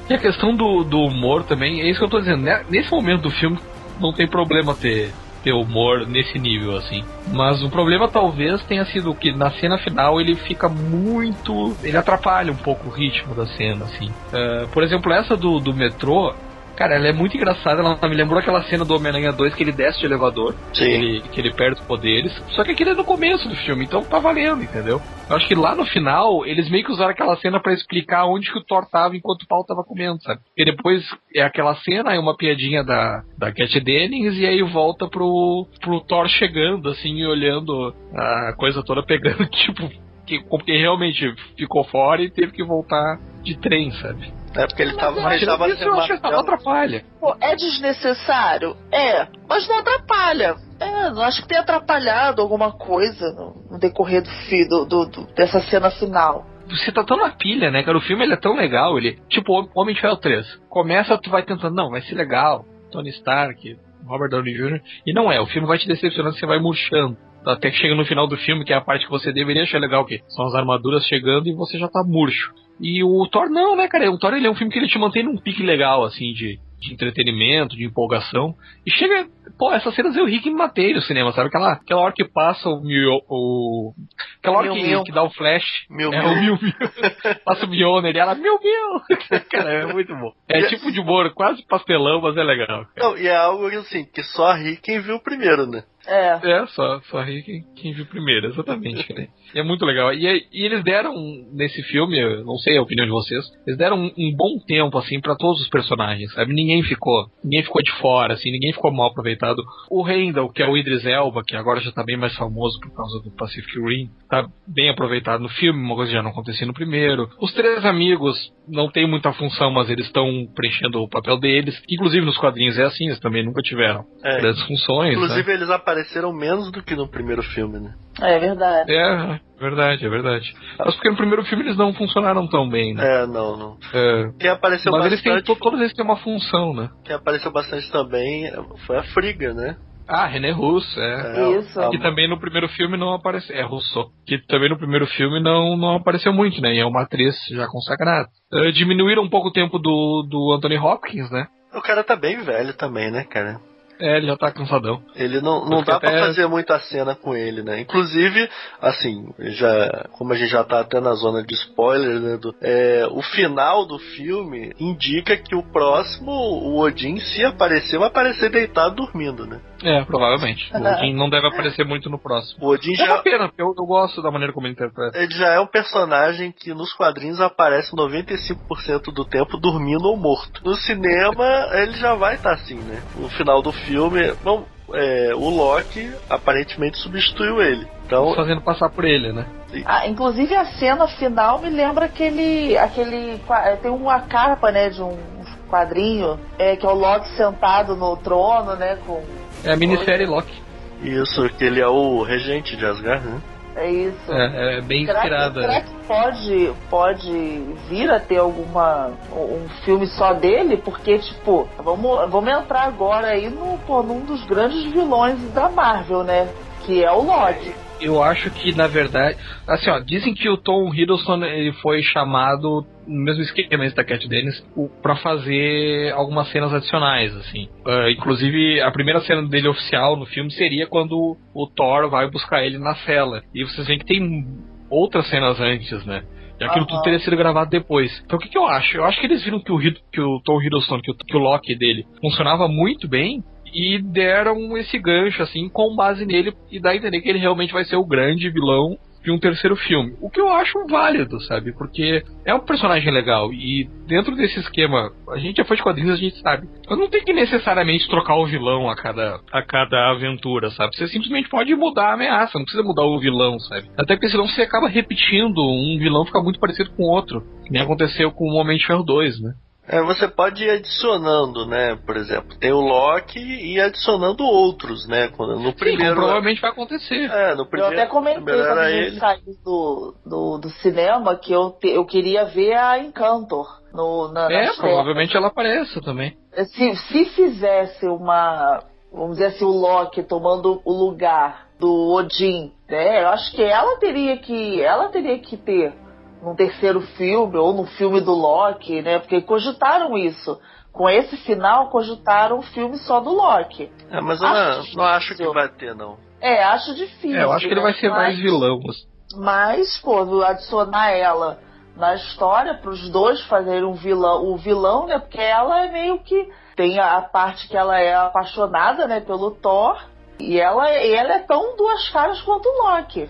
[0.10, 2.64] E a questão do, do humor também, é isso que eu tô dizendo, né?
[2.70, 3.60] Nesse momento do filme
[4.00, 5.12] não tem problema ter,
[5.44, 7.04] ter humor nesse nível, assim.
[7.32, 11.76] Mas o problema talvez tenha sido que na cena final ele fica muito.
[11.84, 14.08] ele atrapalha um pouco o ritmo da cena, assim.
[14.08, 16.34] Uh, por exemplo, essa do, do metrô,
[16.78, 19.72] Cara, ela é muito engraçada, ela me lembrou aquela cena do Homem-Aranha 2 que ele
[19.72, 20.86] desce de elevador, Sim.
[20.86, 22.32] Que, ele, que ele perde os poderes.
[22.50, 25.02] Só que aquele é no começo do filme, então tá valendo, entendeu?
[25.28, 28.52] Eu acho que lá no final, eles meio que usaram aquela cena para explicar onde
[28.52, 30.40] que o Thor tava enquanto o pau tava comendo, sabe?
[30.56, 31.04] E depois
[31.36, 36.02] é aquela cena, é uma piadinha da, da Cat Dennings, e aí volta pro, pro
[36.02, 39.90] Thor chegando, assim, e olhando a coisa toda pegando, tipo,
[40.28, 44.32] que, porque realmente ficou fora e teve que voltar de trem, sabe?
[44.58, 47.06] É porque ele tava, mas tava isso eu acho que não atrapalha.
[47.20, 48.76] Pô, é desnecessário?
[48.92, 50.56] É, mas não atrapalha.
[50.80, 55.92] É, não acho que tenha atrapalhado alguma coisa no, decorrer do, do, do, dessa cena
[55.92, 57.98] final você tá tão na pilha, né, cara?
[57.98, 59.18] O filme ele é tão legal, ele.
[59.30, 60.46] Tipo, Homem de Ferro 3.
[60.70, 62.66] Começa, tu vai tentando, não, vai ser legal.
[62.92, 64.82] Tony Stark, Robert Downey Jr.
[65.06, 67.18] E não é, o filme vai te decepcionando, você vai murchando.
[67.46, 69.80] Até que chega no final do filme, que é a parte que você deveria achar
[69.80, 72.52] legal, que são as armaduras chegando e você já tá murcho.
[72.80, 74.12] E o Thor não, né, cara?
[74.12, 76.60] O Thor ele é um filme que ele te mantém num pique legal, assim, de,
[76.80, 78.54] de entretenimento, de empolgação.
[78.86, 79.28] E chega.
[79.58, 81.48] Pô, essas cenas eu ri que me matei no cinema, sabe?
[81.48, 83.20] Aquela, aquela hora que passa o Mio.
[83.28, 83.94] O,
[84.40, 85.66] aquela hora que, que dá o flash.
[85.90, 86.30] Mil, é, mil.
[86.30, 86.74] o Mil Mil.
[87.44, 89.40] passa o Mjolnir e ela, Mil Mil!
[89.50, 90.32] cara, é muito bom.
[90.48, 92.86] É e tipo de humor, quase pastelão, mas é legal.
[92.94, 93.10] Cara.
[93.10, 95.84] Não, e é algo assim, que só ri quem viu primeiro, né?
[96.08, 96.40] É.
[96.44, 99.14] É, só, só ri quem, quem viu primeiro, exatamente.
[99.14, 99.28] né?
[99.54, 100.14] E é muito legal.
[100.14, 101.14] E, e, eles deram,
[101.54, 104.98] nesse filme, eu não sei a opinião de vocês, eles deram um, um bom tempo,
[104.98, 106.54] assim, para todos os personagens, sabe?
[106.54, 109.64] Ninguém ficou, ninguém ficou de fora, assim, ninguém ficou mal aproveitado.
[109.90, 112.96] O Randall, que é o Idris Elba, que agora já tá bem mais famoso por
[112.96, 116.66] causa do Pacific Rim, tá bem aproveitado no filme, uma coisa que já não acontecia
[116.66, 117.30] no primeiro.
[117.40, 118.36] Os três amigos
[118.68, 121.82] não tem muita função, mas eles estão preenchendo o papel deles.
[121.90, 124.40] Inclusive nos quadrinhos é assim, eles também nunca tiveram é.
[124.40, 125.14] grandes funções.
[125.14, 125.54] Inclusive né?
[125.54, 127.94] eles apareceram menos do que no primeiro filme, né?
[128.22, 128.92] É verdade.
[128.92, 130.54] É, verdade, é verdade.
[130.78, 133.24] Mas porque no primeiro filme eles não funcionaram tão bem, né?
[133.24, 133.78] É, não, não.
[133.94, 134.32] É.
[134.40, 136.90] Quem apareceu Mas eles têm, bastante, todos eles têm uma função, né?
[137.04, 138.52] quem apareceu bastante também
[138.86, 139.78] foi a Friga, né?
[140.08, 141.38] Ah, René Russo, é.
[141.38, 141.90] É, Isso.
[141.90, 143.54] Que também no primeiro filme não apareceu.
[143.54, 144.10] É, Rousseau.
[144.26, 146.74] Que também no primeiro filme não, não apareceu muito, né?
[146.76, 148.30] E é uma atriz já consagrada.
[148.54, 151.48] Eh, diminuíram um pouco o tempo do, do Anthony Hopkins, né?
[151.74, 153.60] O cara tá bem velho também, né, cara?
[154.00, 155.02] É, ele já tá cansadão.
[155.16, 157.80] Ele não, não dá pra até- fazer muita cena com ele, né?
[157.80, 158.50] Inclusive,
[158.82, 162.38] assim, já como a gente já tá até na zona de spoiler, né?
[162.38, 168.08] do- é, o final do filme indica que o próximo, o Odin, se aparecer, vai
[168.08, 169.60] aparecer deitado dormindo, né?
[169.84, 170.70] É, provavelmente.
[170.74, 172.66] O Odin não deve aparecer muito no próximo.
[172.66, 175.18] O Odin É uma já, pena, porque eu, eu gosto da maneira como ele interpreta.
[175.18, 180.62] ele já é um personagem que nos quadrinhos aparece 95% do tempo dormindo ou morto.
[180.64, 183.04] No cinema, ele já vai estar assim, né?
[183.16, 187.86] No final do filme, bom, é, o Loki aparentemente substituiu ele.
[188.06, 189.46] Então, Fazendo passar por ele, né?
[189.86, 192.78] Ah, inclusive a cena final me lembra aquele.
[192.78, 195.37] aquele qua- é, tem uma capa, né, de um
[195.70, 199.22] quadrinho, é, que é o Loki sentado no trono, né, com.
[199.64, 200.62] É a minissérie Loki.
[201.02, 203.42] Isso, que ele é o regente de Asgard, né?
[203.76, 204.34] É isso.
[204.34, 205.62] É, é bem Será que, inspirada.
[205.62, 210.78] será que pode, pode vir a ter alguma um filme só dele?
[210.78, 216.24] Porque, tipo, vamos, vamos entrar agora aí no, pô, num dos grandes vilões da Marvel,
[216.24, 216.50] né?
[216.88, 217.76] Que é o Loki.
[218.00, 219.38] Eu acho que, na verdade.
[219.68, 224.28] Assim, ó, dizem que o Tom Hiddleston ele foi chamado no mesmo esquema da Cat
[224.28, 224.62] Dennis
[225.02, 227.68] pra fazer algumas cenas adicionais, assim.
[227.86, 232.64] Ah, inclusive, a primeira cena dele oficial no filme seria quando o Thor vai buscar
[232.66, 233.42] ele na cela.
[233.54, 234.46] E vocês veem que tem
[234.90, 236.24] outras cenas antes, né?
[236.60, 236.88] E aquilo Aham.
[236.88, 238.12] tudo teria sido gravado depois.
[238.26, 238.98] Então o que, que eu acho?
[238.98, 241.38] Eu acho que eles viram que o, Hid- que o Tom Hiddleston, que o, que
[241.38, 246.80] o Loki dele funcionava muito bem e deram esse gancho, assim, com base nele e
[246.80, 250.16] dá a entender que ele realmente vai ser o grande vilão de um terceiro filme.
[250.22, 251.74] O que eu acho válido, sabe?
[251.74, 256.14] Porque é um personagem legal e dentro desse esquema, a gente já foi de quadrinhos,
[256.14, 256.66] a gente sabe.
[256.90, 260.96] Mas não tem que necessariamente trocar o vilão a cada, a cada aventura, sabe?
[260.96, 263.90] Você simplesmente pode mudar a ameaça, não precisa mudar o vilão, sabe?
[263.98, 267.44] Até porque senão você acaba repetindo, um vilão fica muito parecido com o outro.
[267.70, 269.54] Nem aconteceu com o Homem de Ferro 2, né?
[269.90, 271.98] É, você pode ir adicionando, né?
[272.06, 275.30] Por exemplo, tem o Loki e ir adicionando outros, né?
[275.30, 276.16] Quando, no Sim, primeiro.
[276.16, 277.30] provavelmente vai acontecer.
[277.32, 279.20] é, no Eu primeiro, até comentei quando a gente ele.
[279.20, 284.52] saiu do, do, do cinema que eu, te- eu queria ver a Encantor no, na,
[284.52, 286.36] É, provavelmente ela apareça também.
[286.76, 293.24] Se, se fizesse uma, vamos dizer assim, o Loki tomando o lugar do Odin, né?
[293.24, 295.94] Eu acho que ela teria que, ela teria que ter
[296.42, 299.20] num terceiro filme ou no filme do Loki, né?
[299.20, 300.60] Porque cogitaram isso.
[300.92, 303.92] Com esse final, cogitaram um filme só do Loki.
[304.10, 306.18] É, mas eu não, Acho não acho que vai ter, não.
[306.42, 307.38] É, acho difícil.
[307.38, 308.80] É, eu acho que ele vai ser mais Mas- vilão.
[308.90, 309.08] assim.
[309.36, 311.60] Mas, pô, adicionar ela
[311.96, 315.20] na história para os dois fazerem um vilão, o vilão, né?
[315.20, 319.52] Porque ela é meio que tem a, a parte que ela é apaixonada, né, pelo
[319.52, 319.98] Thor,
[320.40, 323.30] e ela, e ela é tão duas caras quanto o Loki.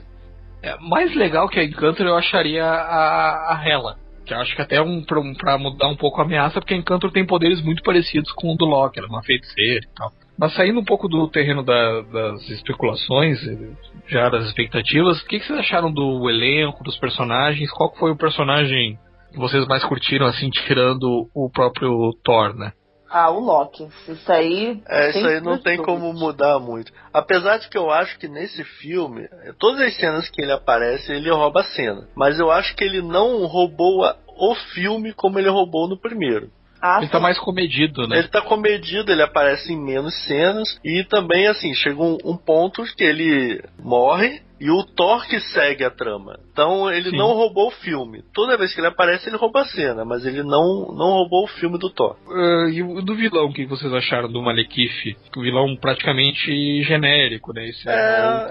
[0.64, 3.96] É, mais legal que a Encantor eu acharia a, a Hela.
[4.26, 6.74] Que eu acho que até um, pra, um- pra mudar um pouco a ameaça, porque
[6.74, 9.96] a Encantor tem poderes muito parecidos com o do Loki, ela é uma feiticeira e
[9.96, 10.12] tal.
[10.38, 13.70] Mas saindo um pouco do terreno da- das especulações, eh,
[14.08, 17.72] já das expectativas, o que, que vocês acharam do elenco, dos personagens?
[17.72, 18.98] Qual foi o personagem
[19.32, 22.72] que vocês mais curtiram, assim, tirando o próprio Thor, né?
[23.10, 23.88] Ah, o Loki.
[24.08, 24.82] Isso aí.
[24.88, 26.92] É, isso aí não tem como mudar muito.
[27.14, 29.28] Apesar de que eu acho que nesse filme,
[29.60, 32.08] todas as cenas que ele aparece, ele rouba a cena.
[32.16, 36.50] Mas eu acho que ele não roubou a- o filme como ele roubou no primeiro.
[36.80, 38.20] Ah, Ele tá mais comedido, né?
[38.20, 40.80] Ele tá comedido, ele aparece em menos cenas.
[40.86, 45.84] E também, assim, chega um, um ponto que ele morre e o Thor que segue
[45.84, 46.40] a trama.
[46.52, 47.18] Então ele Sim.
[47.18, 48.24] não roubou o filme.
[48.34, 51.48] Toda vez que ele aparece, ele rouba a cena, mas ele não, não roubou o
[51.48, 52.16] filme do Thor.
[52.30, 55.16] Ah, e o do vilão, o que vocês acharam do Malekith?
[55.36, 57.68] O vilão praticamente genérico, né?
[57.68, 57.92] Esse É,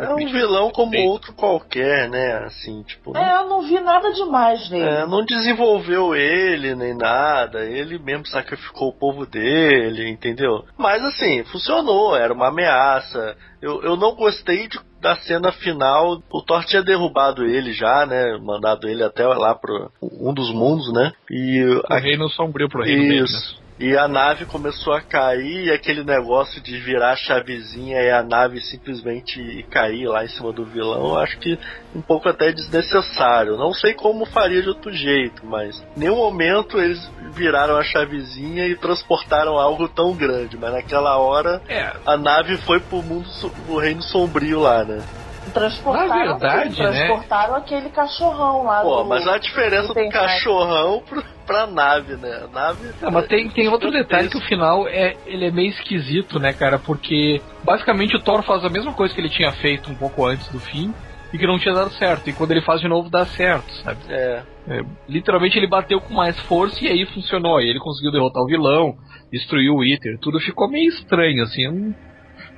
[0.00, 2.44] o- é um vilão como outro qualquer, né?
[2.46, 3.16] Assim, tipo.
[3.16, 4.84] É, eu não vi nada demais nele.
[4.88, 10.64] É, não desenvolveu ele nem nada, ele mesmo sacrificou o povo dele, entendeu?
[10.78, 13.36] Mas assim, funcionou, era uma ameaça.
[13.66, 16.22] Eu, eu não gostei de- da cena final.
[16.30, 18.38] O Thor tinha derrubado ele já, né?
[18.40, 21.12] Mandado ele até lá pro um dos mundos, né?
[21.30, 23.26] E O a- reino sombrio pro reino dele, né?
[23.78, 28.22] E a nave começou a cair, e aquele negócio de virar a chavezinha e a
[28.22, 31.58] nave simplesmente cair lá em cima do vilão, eu acho que
[31.94, 33.56] um pouco até desnecessário.
[33.56, 36.98] Não sei como faria de outro jeito, mas em nenhum momento eles
[37.32, 42.80] viraram a chavezinha e transportaram algo tão grande, mas naquela hora É, a nave foi
[42.80, 43.28] pro mundo,
[43.66, 45.04] pro reino sombrio lá, né?
[45.52, 49.94] Transportaram, Na verdade, sim, transportaram aquele cachorrão lá Pô, do, mas olha a diferença do
[49.94, 52.44] Tem cachorrão pro, pra nave, né?
[52.44, 52.92] A nave.
[53.00, 56.52] Não, mas tem, tem outro detalhe que o final é ele é meio esquisito, né,
[56.52, 56.78] cara?
[56.78, 60.50] Porque basicamente o Thor faz a mesma coisa que ele tinha feito um pouco antes
[60.50, 60.92] do fim
[61.32, 62.28] e que não tinha dado certo.
[62.28, 64.00] E quando ele faz de novo dá certo, sabe?
[64.08, 64.42] É.
[64.68, 67.58] É, literalmente ele bateu com mais força e aí funcionou.
[67.58, 68.94] Aí ele conseguiu derrotar o vilão,
[69.30, 70.18] destruiu o Wither.
[70.20, 71.62] Tudo ficou meio estranho, assim.
[71.62, 72.05] Eu, não-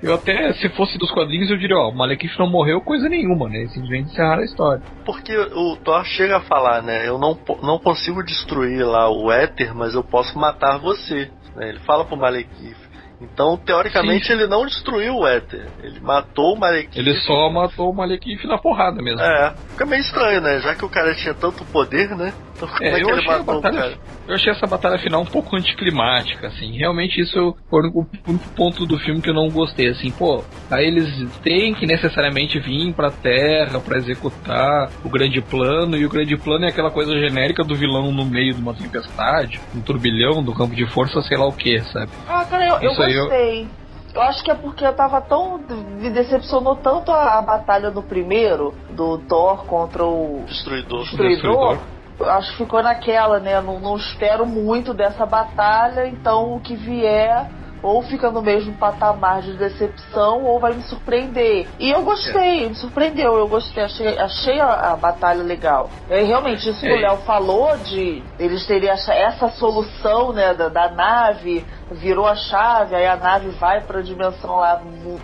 [0.02, 3.48] eu até, se fosse dos quadrinhos, eu diria, ó, o Malekith não morreu coisa nenhuma,
[3.48, 3.66] né?
[3.68, 4.82] Simplesmente encerraram a história.
[5.04, 7.08] Porque o Thor chega a falar, né?
[7.08, 11.30] Eu não, não consigo destruir lá o éter, mas eu posso matar você.
[11.56, 11.70] né?
[11.70, 12.88] Ele fala pro Malekith.
[13.20, 14.34] Então, teoricamente, Sim.
[14.34, 15.66] ele não destruiu o éter.
[15.82, 16.96] Ele matou o Malekith.
[16.96, 19.20] Ele só matou o Malekith na porrada mesmo.
[19.20, 20.60] É, fica meio estranho, né?
[20.60, 22.32] Já que o cara tinha tanto poder, né?
[22.58, 23.98] Então, é, É, eu achei, matou batalha, cara?
[24.26, 26.76] eu achei essa batalha final um pouco anticlimática, assim.
[26.76, 27.82] Realmente isso foi o
[28.26, 30.10] único, ponto do filme que eu não gostei, assim.
[30.12, 31.08] Pô, aí eles
[31.42, 36.64] têm que necessariamente vir pra Terra pra executar o grande plano, e o grande plano
[36.64, 40.74] é aquela coisa genérica do vilão no meio de uma tempestade, um turbilhão do campo
[40.74, 42.10] de força, sei lá o que, sabe?
[42.26, 43.68] Ah, cara, eu, eu Isso aí eu- gostei.
[44.14, 44.22] Eu...
[44.22, 45.58] acho que é porque eu tava tão.
[46.00, 51.02] Me decepcionou tanto a, a batalha do primeiro, do Thor contra o Destruidor.
[51.02, 51.28] Destruidor.
[51.30, 51.97] Destruidor.
[52.20, 53.60] Acho que ficou naquela, né?
[53.60, 57.48] Não, não espero muito dessa batalha, então o que vier.
[57.82, 61.68] Ou fica no mesmo patamar de decepção, ou vai me surpreender.
[61.78, 65.88] E eu gostei, me surpreendeu, eu gostei, achei, achei a, a batalha legal.
[66.08, 66.96] É, realmente, isso que É.
[66.96, 72.34] o Léo falou de eles terem essa, essa solução né, da, da nave, virou a
[72.34, 74.80] chave, aí a nave vai pra dimensão lá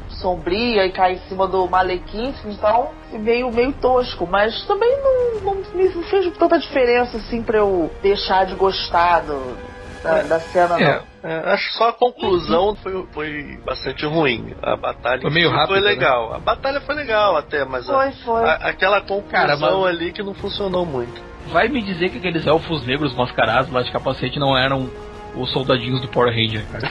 [0.09, 5.55] sombria e cai em cima do Malekith, então meio, meio tosco, mas também não, não
[5.75, 9.57] me fez tanta diferença assim pra eu deixar de gostar do,
[10.03, 11.14] da, da cena, É, não.
[11.25, 14.55] É, acho que só a conclusão foi, foi bastante ruim.
[14.63, 15.87] A batalha Foi meio rápido, foi né?
[15.89, 16.35] legal.
[16.35, 18.45] A batalha foi legal até, mas a- Foi, foi.
[18.45, 21.23] a- aquela conclusão Cara, mas- ali que não funcionou muito.
[21.47, 24.91] vai me dizer que aqueles elfos negros mascarados lá de capacete não eram
[25.37, 26.89] os soldadinhos do Power Ranger, cara.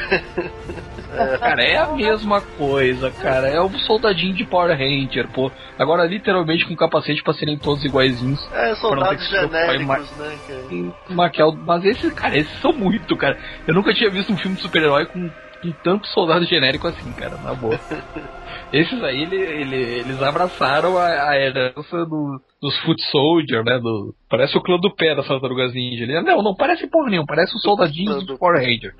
[1.39, 3.47] Cara, é a mesma coisa, cara.
[3.47, 5.51] É o soldadinho de Power Ranger, pô.
[5.77, 8.39] Agora, literalmente com capacete pra serem todos iguaizinhos.
[8.51, 10.39] É, soldados genéricos, né?
[10.45, 11.51] que- em Maquiel.
[11.65, 13.37] Mas esses, cara, esses são muito, cara.
[13.67, 15.29] Eu nunca tinha visto um filme de super-herói com,
[15.61, 17.79] com tanto soldado genérico assim, cara, na boa.
[18.73, 23.77] Esses aí, ele, ele- eles abraçaram a, a herança do- dos Foot Soldier, né?
[23.79, 26.03] Do, parece o clã do pé das tartarugas ninja.
[26.03, 28.93] Ele, não, não parece porra nenhuma, parece os soldadinhos do Power Ranger.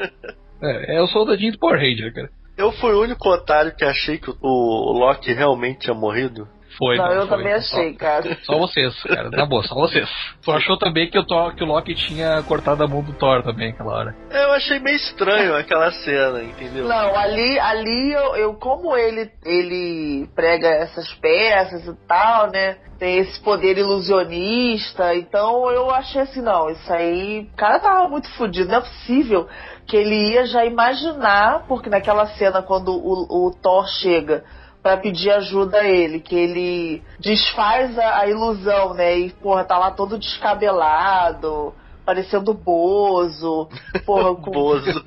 [0.61, 2.29] É, é o soldadinho do Power Ranger, cara.
[2.55, 6.47] Eu fui o único otário que achei que o, o Loki realmente tinha morrido.
[6.77, 7.37] Foi, não, eu foi.
[7.37, 8.37] também achei, cara.
[8.43, 9.29] Só vocês, cara.
[9.29, 10.09] Na boa, só vocês.
[10.43, 13.43] Tu achou também que o, Thor, que o Loki tinha cortado a mão do Thor
[13.43, 14.15] também aquela hora.
[14.31, 16.87] Eu achei meio estranho aquela cena, entendeu?
[16.87, 22.77] Não, ali, ali eu, eu- como ele, ele prega essas peças e tal, né?
[22.99, 28.29] Tem esse poder ilusionista, então eu achei assim, não, isso aí, o cara tava muito
[28.35, 29.47] fudido, não é possível
[29.85, 34.43] que ele ia já imaginar, porque naquela cena quando o, o Thor chega
[34.83, 39.17] pra pedir ajuda a ele, que ele desfaz a, a ilusão, né?
[39.17, 41.73] E, porra, tá lá todo descabelado,
[42.05, 43.69] parecendo Bozo,
[44.05, 45.03] porra, com Bozo.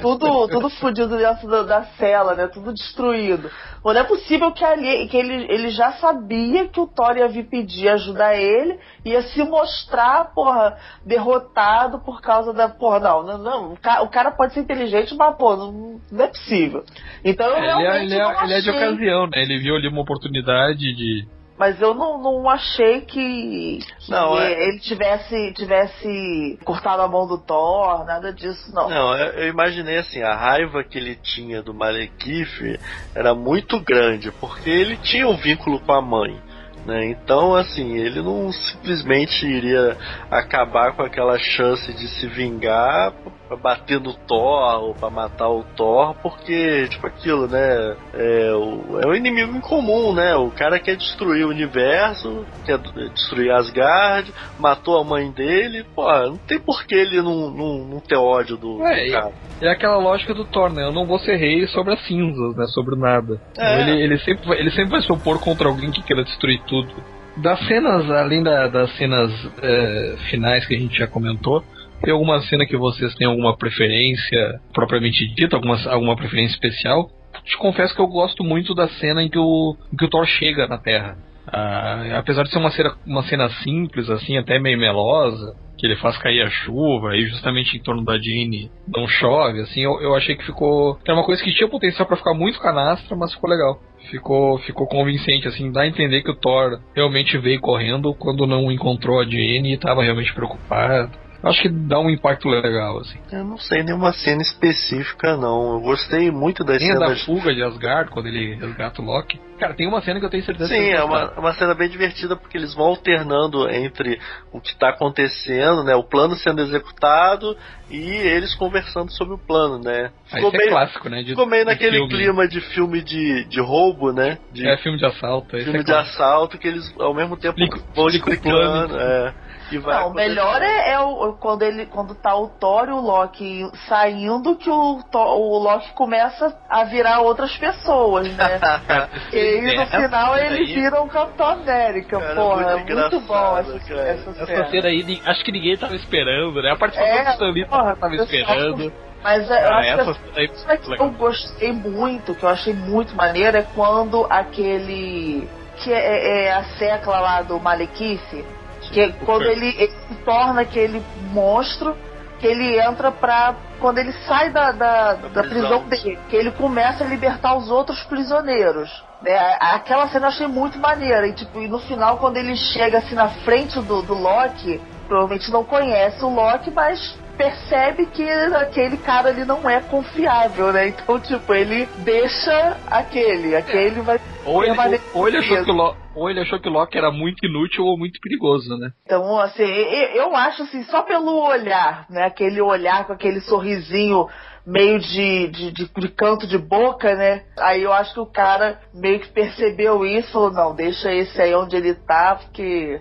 [0.00, 2.46] tudo, tudo fudido dentro da, da cela, né?
[2.48, 3.50] Tudo destruído.
[3.82, 7.28] Pô, não é possível que, ali, que ele, ele já sabia que o Thor ia
[7.28, 12.68] vir pedir ajuda a ele, ia se mostrar, porra, derrotado por causa da.
[12.68, 13.72] Porra, não, não, não.
[13.72, 16.84] O, ca- o cara pode ser inteligente, mas, pô, não, não é possível.
[17.24, 19.42] Então eu É, ele, é, realmente ele, é, não ele é de ocasião, né?
[19.42, 21.26] Ele viu ali uma oportunidade de.
[21.58, 27.26] Mas eu não, não achei que, que Não, é- ele tivesse, tivesse cortado a mão
[27.26, 28.88] do Thor, nada disso, não.
[28.88, 32.78] Não, eu, eu imaginei assim, a raiva que ele tinha do Malekith
[33.14, 36.40] era muito grande, porque ele tinha um vínculo com a mãe.
[36.86, 37.06] Né?
[37.06, 39.96] Então, assim, ele não simplesmente iria
[40.30, 43.12] acabar com aquela chance de se vingar
[43.48, 47.96] pra bater no Thor ou pra matar o Thor, porque, tipo, aquilo, né?
[48.14, 50.34] É o, é o inimigo em comum, né?
[50.36, 52.78] O cara quer destruir o universo, quer
[53.14, 58.00] destruir Asgard, matou a mãe dele, pô, não tem por que ele não, não, não
[58.00, 59.32] ter ódio do, É, do cara.
[59.60, 60.84] É aquela lógica do Thor, né?
[60.84, 62.66] Eu não vou ser rei sobre as cinzas, né?
[62.68, 63.40] Sobre nada.
[63.58, 63.80] É.
[63.80, 66.94] Ele, ele, sempre vai, ele sempre vai se opor contra alguém que queira destruir tudo.
[67.38, 69.30] Das cenas, além da- das cenas
[69.62, 71.62] é, finais que a gente já comentou,
[72.02, 77.10] tem alguma cena que vocês têm alguma preferência propriamente dita, alguma, alguma preferência especial?
[77.44, 80.26] Te confesso que eu gosto muito da cena em que o, em que o Thor
[80.26, 81.16] chega na Terra.
[81.50, 85.96] Ah, apesar de ser uma cena, uma cena simples, assim, até meio melosa, que ele
[85.96, 90.14] faz cair a chuva e justamente em torno da Jeanne não chove, assim, eu, eu
[90.14, 90.98] achei que ficou.
[91.06, 93.80] Era uma coisa que tinha potencial para ficar muito canastra, mas ficou legal.
[94.10, 98.70] Ficou, ficou convincente, assim, dá a entender que o Thor realmente veio correndo quando não
[98.72, 101.12] encontrou a Jeanne e estava realmente preocupado.
[101.42, 103.18] Acho que dá um impacto legal, assim.
[103.30, 105.74] Eu não sei nenhuma cena específica, não.
[105.74, 107.10] Eu gostei muito das Tem a cenas.
[107.20, 109.38] da fuga de Asgard, quando ele resgata o Loki.
[109.58, 111.88] Cara, tem uma cena que eu tenho certeza Sim, que é uma, uma cena bem
[111.88, 114.20] divertida porque eles vão alternando entre
[114.52, 115.94] o que está acontecendo, né?
[115.96, 117.56] O plano sendo executado
[117.90, 120.10] e eles conversando sobre o plano, né?
[120.30, 121.22] Ah, Ficou é meio, clássico, né?
[121.22, 122.08] de- ficou meio naquele filme.
[122.14, 124.38] clima de filme de, de roubo, né?
[124.52, 125.56] De É filme de assalto.
[125.56, 128.96] esse filme é de assalto que eles ao mesmo tempo Explica- vão explicando.
[128.98, 129.34] É,
[129.70, 132.92] e vai Não, o melhor é, é o, quando ele quando tá o Thor e
[132.92, 138.60] o Loki saindo que o, Thor- o Loki começa a virar outras pessoas, né?
[139.32, 142.92] e aí no Essa final cena ele aí- vira um Capitão América, Cara, porra, muito
[142.92, 144.00] é muito bom engraçado, essa, cara.
[144.08, 144.70] essa Essa cena.
[144.70, 146.70] cena aí, acho que ninguém tava esperando, né?
[146.72, 148.92] A participação É, do Stan Lee porra, tava esperando.
[149.22, 152.48] Mas é, eu Ah, acho que essa cena cena que eu gostei muito, que eu
[152.48, 155.48] achei muito maneiro, é quando aquele.
[155.82, 158.44] que é, é a secla lá do Malequice,
[158.92, 161.96] que é quando ele, ele se torna aquele monstro,
[162.38, 163.54] que ele entra pra.
[163.80, 165.48] quando ele sai da, da, da prisão.
[165.48, 169.04] prisão dele, que ele começa a libertar os outros prisioneiros.
[169.26, 171.26] A- Aquela cena eu achei muito maneira.
[171.26, 175.50] E, tipo, e no final, quando ele chega assim na frente do, do Loki, provavelmente
[175.50, 180.88] não conhece o Loki, mas percebe que aquele cara ali não é confiável, né?
[180.88, 184.74] Então, tipo, ele deixa aquele, aquele vai Ou ele,
[185.12, 187.46] ou, ou ele achou que o Lo- ou ele achou que o Loki era muito
[187.46, 188.90] inútil ou muito perigoso, né?
[189.06, 192.24] Então, assim, eu, acho assim, só pelo olhar, né?
[192.24, 194.26] Aquele olhar com aquele sorrisinho
[194.66, 197.44] meio de, de, de, de canto de boca, né?
[197.58, 201.54] Aí eu acho que o cara meio que percebeu isso, falou, não, deixa esse aí
[201.54, 203.00] onde ele tá, porque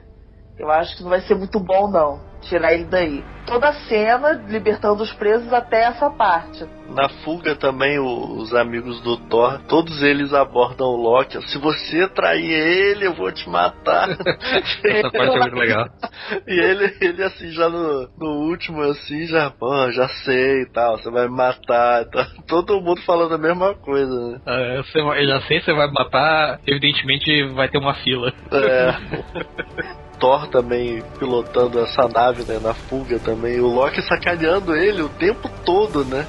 [0.58, 2.27] eu acho que não vai ser muito bom, não.
[2.42, 3.24] Tirar ele daí.
[3.46, 6.66] Toda a cena libertando os presos até essa parte.
[6.90, 11.42] Na fuga também o- os amigos do Thor, todos eles abordam o Loki.
[11.50, 14.10] Se você trair ele, eu vou te matar.
[14.84, 15.86] Essa parte é muito legal.
[16.48, 20.98] E ele, ele assim, já no, no último, assim, já, pô, já sei e tal,
[20.98, 22.26] você vai me matar e tal.
[22.48, 24.14] Todo mundo falando a mesma coisa,
[24.46, 24.78] né?
[24.84, 28.32] Você vai- eu já sei, você vai matar, evidentemente vai ter uma fila.
[28.52, 29.98] É.
[30.20, 33.60] Thor também pilotando essa nave, né, na fuga também.
[33.60, 36.28] O Loki sacaneando ele o tempo todo, né?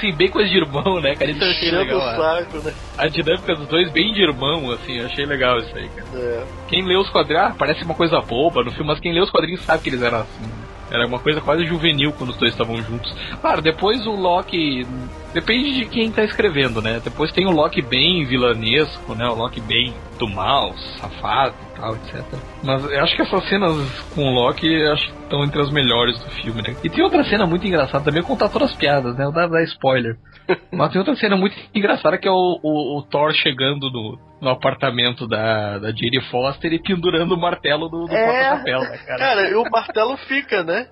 [0.00, 1.30] Sim, bem coisa de irmão, né, cara?
[1.30, 2.00] Isso eu achei legal.
[2.00, 2.72] a- saco, né?
[2.96, 6.08] A dinâmica dos dois bem de irmão, assim, eu achei legal isso aí, cara.
[6.14, 6.44] É.
[6.68, 9.30] Quem lê os quadrinhos, ah, parece uma coisa boba no filme, mas quem lê os
[9.30, 10.44] quadrinhos sabe que eles eram assim.
[10.90, 13.14] Era uma coisa quase juvenil quando os dois estavam juntos.
[13.40, 14.86] Claro, depois o Loki.
[15.32, 17.00] Depende de quem tá escrevendo, né?
[17.04, 19.28] Depois tem o Loki bem vilanesco, né?
[19.28, 22.24] O Loki bem do mal, safado e tal, etc.
[22.62, 23.74] Mas eu acho que essas cenas
[24.14, 26.74] com o Loki acho estão entre as melhores do filme, né?
[26.82, 29.24] E tem outra cena muito engraçada também, contar todas as piadas, né?
[29.26, 30.16] Eu dar, dar spoiler.
[30.72, 34.50] Mas tem outra cena muito engraçada que é o, o, o Thor chegando no, no
[34.50, 38.24] apartamento da, da Jane Foster e pendurando o martelo do, do É.
[38.24, 39.18] porta-papel, né, cara?
[39.18, 40.86] Cara, e o martelo fica, né?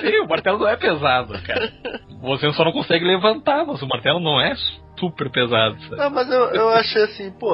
[0.00, 1.72] Sim, o martelo não é pesado, cara.
[2.20, 4.54] Você só não consegue levantar, mas o martelo não é
[4.98, 5.96] super pesado, sabe?
[5.96, 7.48] Não, mas eu, eu achei assim, pô,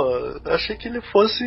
[0.44, 1.42] eu achei que ele fosse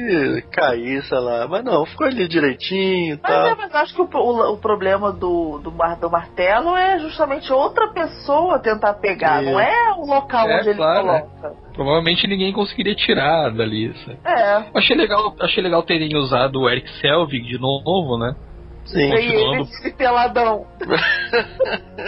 [0.52, 1.48] cair, sei lá.
[1.48, 3.58] Mas não, ficou ali direitinho e Mas, é, tal.
[3.58, 7.90] mas acho que o, o- o problema do, do, mar- do martelo é justamente outra
[7.94, 9.52] pessoa tentar pegar, Isso.
[9.52, 11.56] não é o local É, onde ele claro, coloca.
[11.74, 13.94] Provavelmente ninguém conseguiria tirar dali?
[14.26, 14.64] É.
[14.74, 18.36] Achei legal, achei legal terem usado o Eric Selvig de novo, né?
[18.86, 18.98] Sim.
[19.00, 19.70] E ele, Continuando.
[19.84, 20.68] ele peladão.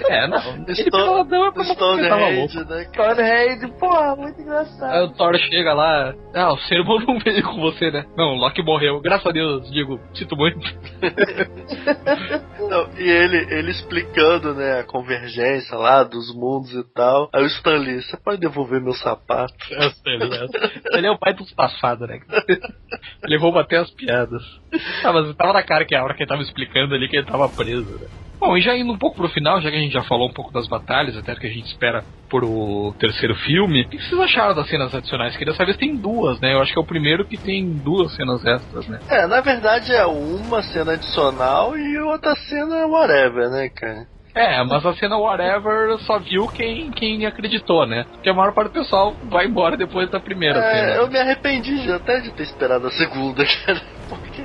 [0.09, 0.37] É, não.
[0.67, 2.49] Ele Stone- peladão é pra uma coisa que tava louco.
[2.49, 2.83] Stonehenge, né?
[2.85, 5.03] Stonehenge, porra, muito Aí engraçado.
[5.05, 8.03] o Thor chega lá, ah, o seu irmão não veio com você, né?
[8.17, 8.99] Não, o Loki morreu.
[9.01, 10.59] Graças a Deus, digo, sinto muito.
[12.69, 17.29] Não, e ele, ele explicando, né, a convergência lá dos mundos e tal.
[17.33, 19.53] Aí o Stanley, você pode devolver meu sapato?
[20.93, 22.19] Ele é o pai dos passados, né?
[23.23, 24.41] Ele rouba até as piadas.
[25.03, 26.62] Ah, mas tava na cara que a hora que ele tava explicando
[26.95, 28.07] ali que ele tava preso, né?
[28.39, 30.33] Bom, e já indo um pouco pro final, já que a gente já falou um
[30.33, 34.53] pouco das batalhas, até que a gente espera pro terceiro filme, o que vocês acharam
[34.55, 35.37] das cenas adicionais?
[35.37, 36.53] Que dessa vez tem duas, né?
[36.53, 38.99] Eu acho que é o primeiro que tem duas cenas extras, né?
[39.09, 44.07] É, na verdade é uma cena adicional e outra cena whatever, né, cara?
[44.35, 48.03] É, mas a cena Whatever só viu quem, quem acreditou, né?
[48.11, 50.95] Porque a maior parte do pessoal vai embora depois da primeira É, cena.
[50.95, 53.79] eu me arrependi de- até de ter esperado a segunda, cara.
[54.09, 54.41] Porque.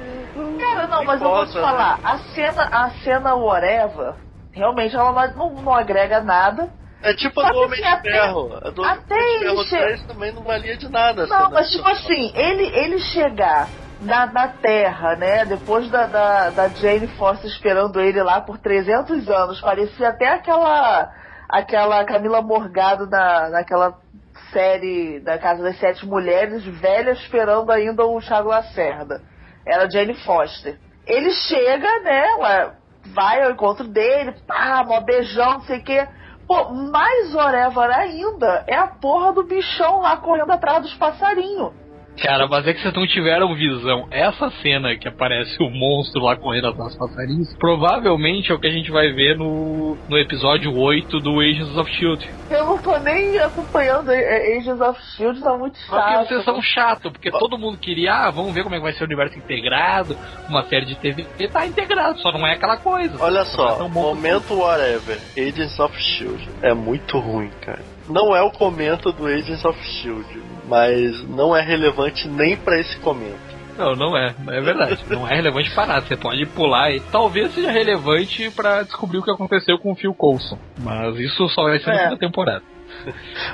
[0.86, 1.76] Cara, não, mas eu vou te importa, né?
[1.78, 4.14] falar, a cena, a cena whatever,
[4.52, 6.68] realmente ela não, não agrega nada.
[7.02, 8.58] É tipo a do Homem assim, de Ferro.
[8.62, 11.26] A do até Homem de Ferro che- 3 também não valia de nada.
[11.26, 13.70] Não, cena mas tipo assim, ele, ele chegar
[14.00, 15.44] na, na Terra, né?
[15.44, 21.08] Depois da, da, da Jane Foster esperando ele lá por 300 anos, parecia até aquela
[21.48, 23.94] aquela Camila Morgado na, naquela
[24.52, 29.20] série da Casa das Sete Mulheres, velha esperando ainda o Thiago Lacerda.
[29.68, 30.78] Era Jane Foster.
[31.06, 32.72] Ele chega, né?
[33.14, 36.08] Vai ao encontro dele, pá, mó beijão, não sei o quê.
[36.46, 41.72] Pô, mais whatever ainda é a porra do bichão lá correndo atrás dos passarinhos.
[42.20, 44.08] Cara, mas é que vocês não tiveram visão.
[44.10, 48.66] Essa cena que aparece o monstro lá correndo atrás dos passarinhos, provavelmente é o que
[48.66, 52.28] a gente vai ver no, no episódio 8 do Agents of Shield.
[52.50, 55.90] Eu não tô nem acompanhando Agents of Shield, tá muito chato.
[55.90, 58.92] Porque vocês são chato, porque todo mundo queria, ah, vamos ver como é que vai
[58.92, 60.16] ser o universo integrado,
[60.48, 63.16] uma série de TV tá integrado, só não é aquela coisa.
[63.22, 67.80] Olha só, é momento whatever, Agents of Shield é muito ruim, cara.
[68.08, 70.24] Não é o comento do Agents of Shield
[70.68, 73.48] mas não é relevante nem para esse comento.
[73.78, 74.98] Não, não é, é verdade.
[75.08, 76.00] Não é relevante para nada.
[76.06, 80.12] Você pode pular e talvez seja relevante para descobrir o que aconteceu com o Phil
[80.12, 80.58] Coulson.
[80.80, 81.92] Mas isso só vai ser é.
[81.92, 82.62] na segunda temporada.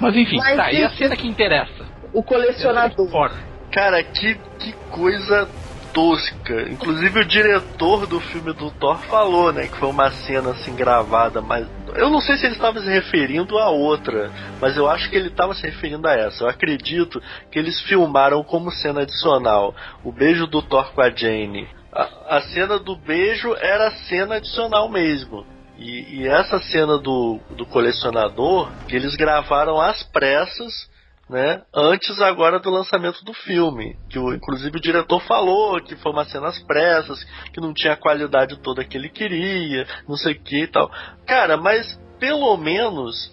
[0.01, 1.85] Mas enfim, Mas tá, e a cena que interessa?
[2.12, 3.33] O colecionador.
[3.71, 5.47] Cara, que, que coisa
[5.93, 6.62] tosca.
[6.71, 11.41] Inclusive o diretor do filme do Thor falou, né, que foi uma cena assim gravada,
[11.41, 14.31] mas eu não sei se ele estava se referindo a outra,
[14.61, 16.45] mas eu acho que ele estava se referindo a essa.
[16.45, 21.69] Eu acredito que eles filmaram como cena adicional o beijo do Thor com a Jane.
[21.93, 25.47] A, a cena do beijo era cena adicional mesmo.
[25.79, 30.89] E, e, essa cena do, do colecionador, que eles gravaram às pressas
[31.29, 31.62] né?
[31.75, 36.25] Antes agora do lançamento do filme, que o, inclusive o diretor falou que foi uma
[36.25, 40.41] cena às pressas, que não tinha a qualidade toda que ele queria, não sei o
[40.41, 40.91] que e tal.
[41.27, 43.33] Cara, mas pelo menos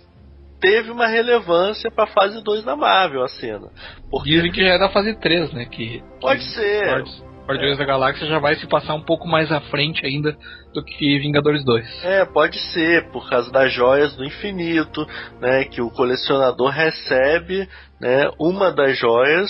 [0.60, 3.68] teve uma relevância para fase 2 da Marvel a cena.
[4.10, 4.30] Porque...
[4.30, 5.66] Dizem que já é da fase 3, né?
[5.66, 7.04] Que, Pode que ser.
[7.52, 7.80] Guardiões é.
[7.80, 10.38] da Galáxia já vai se passar um pouco mais à frente ainda
[10.74, 12.04] do que Vingadores 2.
[12.06, 15.06] É, pode ser, por causa das joias do infinito,
[15.40, 15.66] né?
[15.66, 17.68] Que o colecionador recebe,
[18.00, 18.30] né?
[18.40, 19.50] Uma das joias,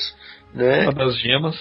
[0.54, 0.84] né?
[0.84, 1.56] Uma das gemas.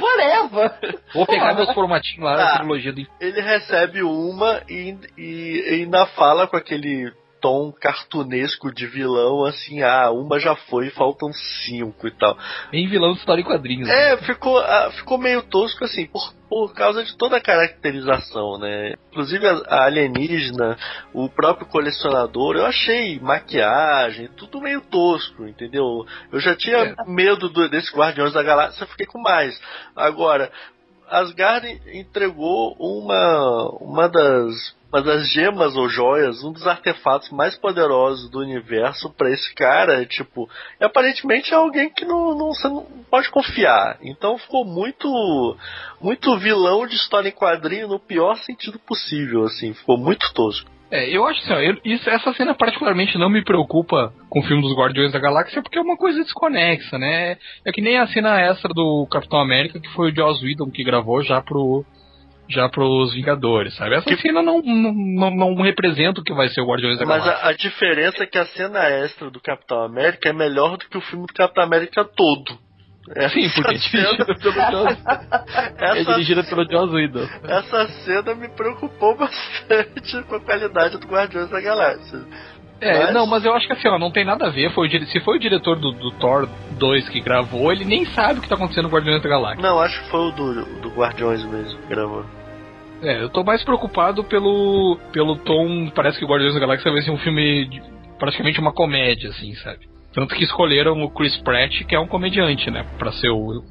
[0.00, 0.98] Whatever!
[1.12, 6.46] Vou pegar meus formatinhos lá ah, trilogia do Ele recebe uma e, e ainda fala
[6.46, 11.30] com aquele tom cartunesco de vilão, assim, ah, uma já foi, faltam
[11.66, 12.36] cinco e tal.
[12.72, 13.88] Em vilão de história em quadrinhos.
[13.88, 14.22] É, né?
[14.22, 18.94] ficou, ah, ficou meio tosco, assim, por, por causa de toda a caracterização, né?
[19.10, 20.76] Inclusive a, a alienígena,
[21.12, 26.06] o próprio colecionador, eu achei maquiagem, tudo meio tosco, entendeu?
[26.32, 26.94] Eu já tinha é.
[27.06, 29.58] medo do, desse Guardiões da Galáxia, fiquei com mais.
[29.94, 30.50] Agora,
[31.10, 38.30] Asgard entregou uma, uma das uma das gemas ou joias, um dos artefatos mais poderosos
[38.30, 40.48] do universo para esse cara, tipo,
[40.80, 43.98] e aparentemente é alguém que não, não, você não pode confiar.
[44.00, 45.56] Então ficou muito
[46.00, 50.70] muito vilão de história em quadrinho no pior sentido possível, assim, ficou muito tosco.
[50.90, 54.42] É, eu acho assim, ó, eu, isso, essa cena particularmente não me preocupa com o
[54.42, 57.36] filme dos Guardiões da Galáxia, porque é uma coisa desconexa, né?
[57.64, 60.82] É que nem a cena extra do Capitão América, que foi o Joss Whedon que
[60.82, 61.84] gravou já pro,
[62.48, 63.96] já pros Vingadores, sabe?
[63.96, 64.16] Essa que...
[64.16, 67.32] cena não, não, não, representa o que vai ser o Guardiões da Galáxia.
[67.32, 70.88] Mas a, a, diferença é que a cena extra do Capitão América é melhor do
[70.88, 72.58] que o filme do Capitão América todo.
[73.14, 74.98] Essa Sim, porque é dirigida pelo Joss,
[75.78, 77.28] é dirigida pelo Joss Whedon.
[77.44, 82.20] Essa cena me preocupou bastante com a qualidade do Guardiões da Galáxia.
[82.80, 83.14] É, mas...
[83.14, 84.72] não, mas eu acho que assim, ó, não tem nada a ver.
[84.72, 86.48] Foi o, se foi o diretor do, do, Thor
[86.78, 89.62] 2 que gravou, ele nem sabe o que tá acontecendo no Guardiões da Galáxia.
[89.62, 92.24] Não, acho que foi o do, do Guardiões mesmo que gravou.
[93.02, 95.90] É, eu tô mais preocupado pelo, pelo tom.
[95.90, 97.82] Parece que o Guardiões da Galáxia vai ser um filme de,
[98.18, 99.97] praticamente uma comédia, assim, sabe?
[100.18, 102.84] Tanto que escolheram o Chris Pratt, que é um comediante, né?
[102.98, 103.62] Pra ser o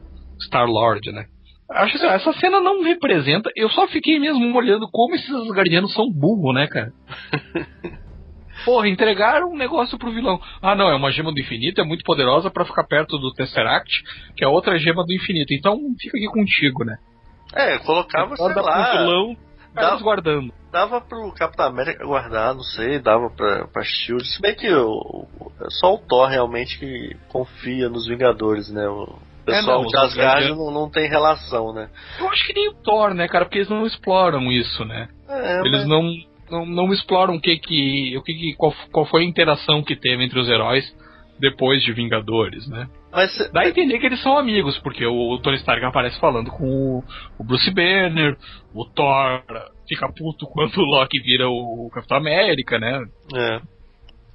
[0.45, 1.25] Star-Lord, né?
[1.69, 3.51] Acho que assim, essa cena não representa.
[3.53, 6.93] Eu só fiquei mesmo olhando como esses guardianos são burros, né, cara?
[8.63, 10.39] Porra, entregaram um negócio pro vilão.
[10.61, 13.91] Ah, não, é uma gema do infinito, é muito poderosa para ficar perto do Tesseract,
[14.37, 15.53] que é outra gema do infinito.
[15.53, 16.95] Então fica aqui contigo, né?
[17.53, 18.85] É, colocava, sei lá.
[18.85, 19.37] Pro vilão,
[19.73, 20.53] dava, guardando.
[20.71, 24.25] Dava pro Capitão América guardar, não sei, dava pra, pra Shield.
[24.25, 25.27] Se bem que o,
[25.69, 28.87] só o Thor realmente que confia nos Vingadores, né?
[28.87, 31.89] O pessoal é, não, de Asgard não, não tem relação, né?
[32.19, 33.45] Eu acho que nem o Thor, né, cara?
[33.45, 35.09] Porque eles não exploram isso, né?
[35.27, 35.87] É, eles mas...
[35.87, 36.03] não,
[36.49, 38.17] não, não exploram o que que.
[38.17, 40.85] O que, que qual, qual foi a interação que teve entre os heróis
[41.39, 42.87] depois de Vingadores, né?
[43.11, 46.65] Mas, Dá a entender que eles são amigos, porque o, Tony Stark aparece falando com
[46.65, 47.03] o,
[47.37, 48.35] o, Bruce Banner,
[48.73, 49.43] o Thor
[49.87, 53.05] fica puto quando o Loki vira o Capitão América, né?
[53.35, 53.61] É.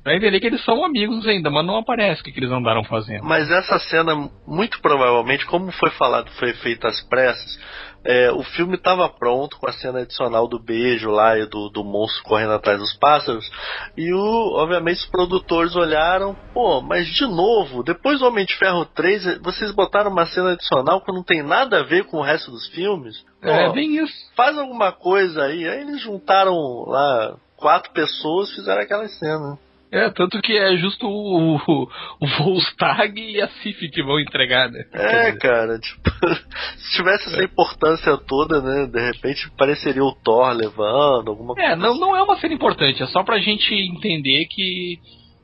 [0.03, 2.83] Pra entender que eles são amigos ainda, mas não aparece o que, que eles andaram
[2.85, 3.25] fazendo.
[3.25, 7.59] Mas essa cena, muito provavelmente, como foi falado, foi feita às pressas,
[8.05, 11.85] é, o filme estava pronto com a cena adicional do beijo lá e do, do
[11.85, 13.49] monstro correndo atrás dos pássaros.
[13.97, 18.85] E o, obviamente os produtores olharam, pô, mas de novo, depois do Homem de Ferro
[18.87, 22.51] 3, vocês botaram uma cena adicional que não tem nada a ver com o resto
[22.51, 23.25] dos filmes?
[23.41, 24.15] Pô, é, bem isso.
[24.37, 25.69] Faz alguma coisa aí.
[25.69, 29.59] Aí eles juntaram lá quatro pessoas e fizeram aquela cena.
[29.93, 31.89] É, tanto que é justo o, o,
[32.19, 34.83] o Volstag e a Cif que vão entregar, né?
[34.91, 36.11] É, cara, tipo,
[36.79, 41.73] se tivesse essa importância toda, né, de repente pareceria o Thor levando, alguma coisa.
[41.73, 44.99] É, não, não é uma cena importante, é só pra gente entender que,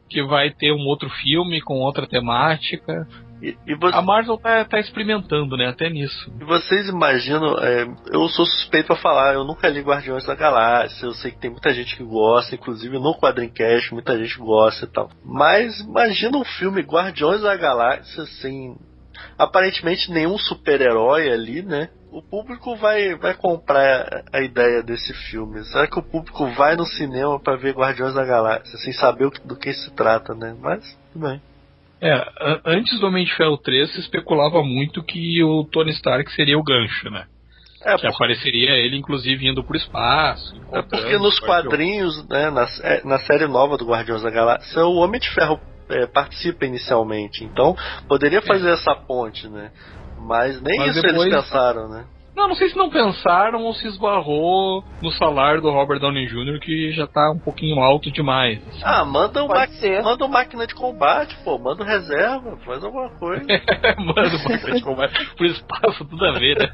[0.09, 3.07] que vai ter um outro filme com outra temática.
[3.43, 3.97] E, e você...
[3.97, 5.69] A Marvel tá, tá, experimentando, né?
[5.69, 6.33] Até nisso.
[6.41, 11.07] E vocês imaginam, é, eu sou suspeito pra falar, eu nunca li Guardiões da Galáxia,
[11.07, 14.89] eu sei que tem muita gente que gosta, inclusive no Quadrincast, muita gente gosta e
[14.89, 15.11] tal.
[15.25, 18.77] Mas imagina um filme Guardiões da Galáxia, assim,
[19.39, 21.91] aparentemente nenhum super-herói ali, né?
[22.11, 25.63] O público vai, vai comprar a ideia desse filme.
[25.65, 29.57] Será que o público vai no cinema para ver Guardiões da Galáxia sem saber do
[29.57, 30.57] que se trata, né?
[30.59, 31.41] Mas, tudo bem.
[32.01, 36.59] É, antes do Homem de Ferro 3 se especulava muito que o Tony Stark seria
[36.59, 37.27] o gancho, né?
[37.85, 38.15] É, que por...
[38.15, 40.55] apareceria ele, inclusive, indo pro espaço.
[40.73, 44.97] É porque nos quadrinhos, né, na, é, na série nova do Guardiões da Galáxia, o
[44.97, 47.45] Homem de Ferro é, participa inicialmente.
[47.45, 47.77] Então,
[48.09, 48.73] poderia fazer é.
[48.73, 49.71] essa ponte, né?
[50.19, 51.27] Mas nem Mas isso depois...
[51.27, 52.05] eles pensaram, né?
[52.39, 56.61] Não, não sei se não pensaram ou se esbarrou no salário do Robert Downey Jr.,
[56.61, 58.61] que já tá um pouquinho alto demais.
[58.69, 58.83] Assim.
[58.85, 59.49] Ah, manda um,
[60.05, 63.45] manda um máquina de combate, pô, manda um reserva, faz alguma coisa.
[63.99, 66.69] manda um máquina de combate pro espaço, tudo a ver, né?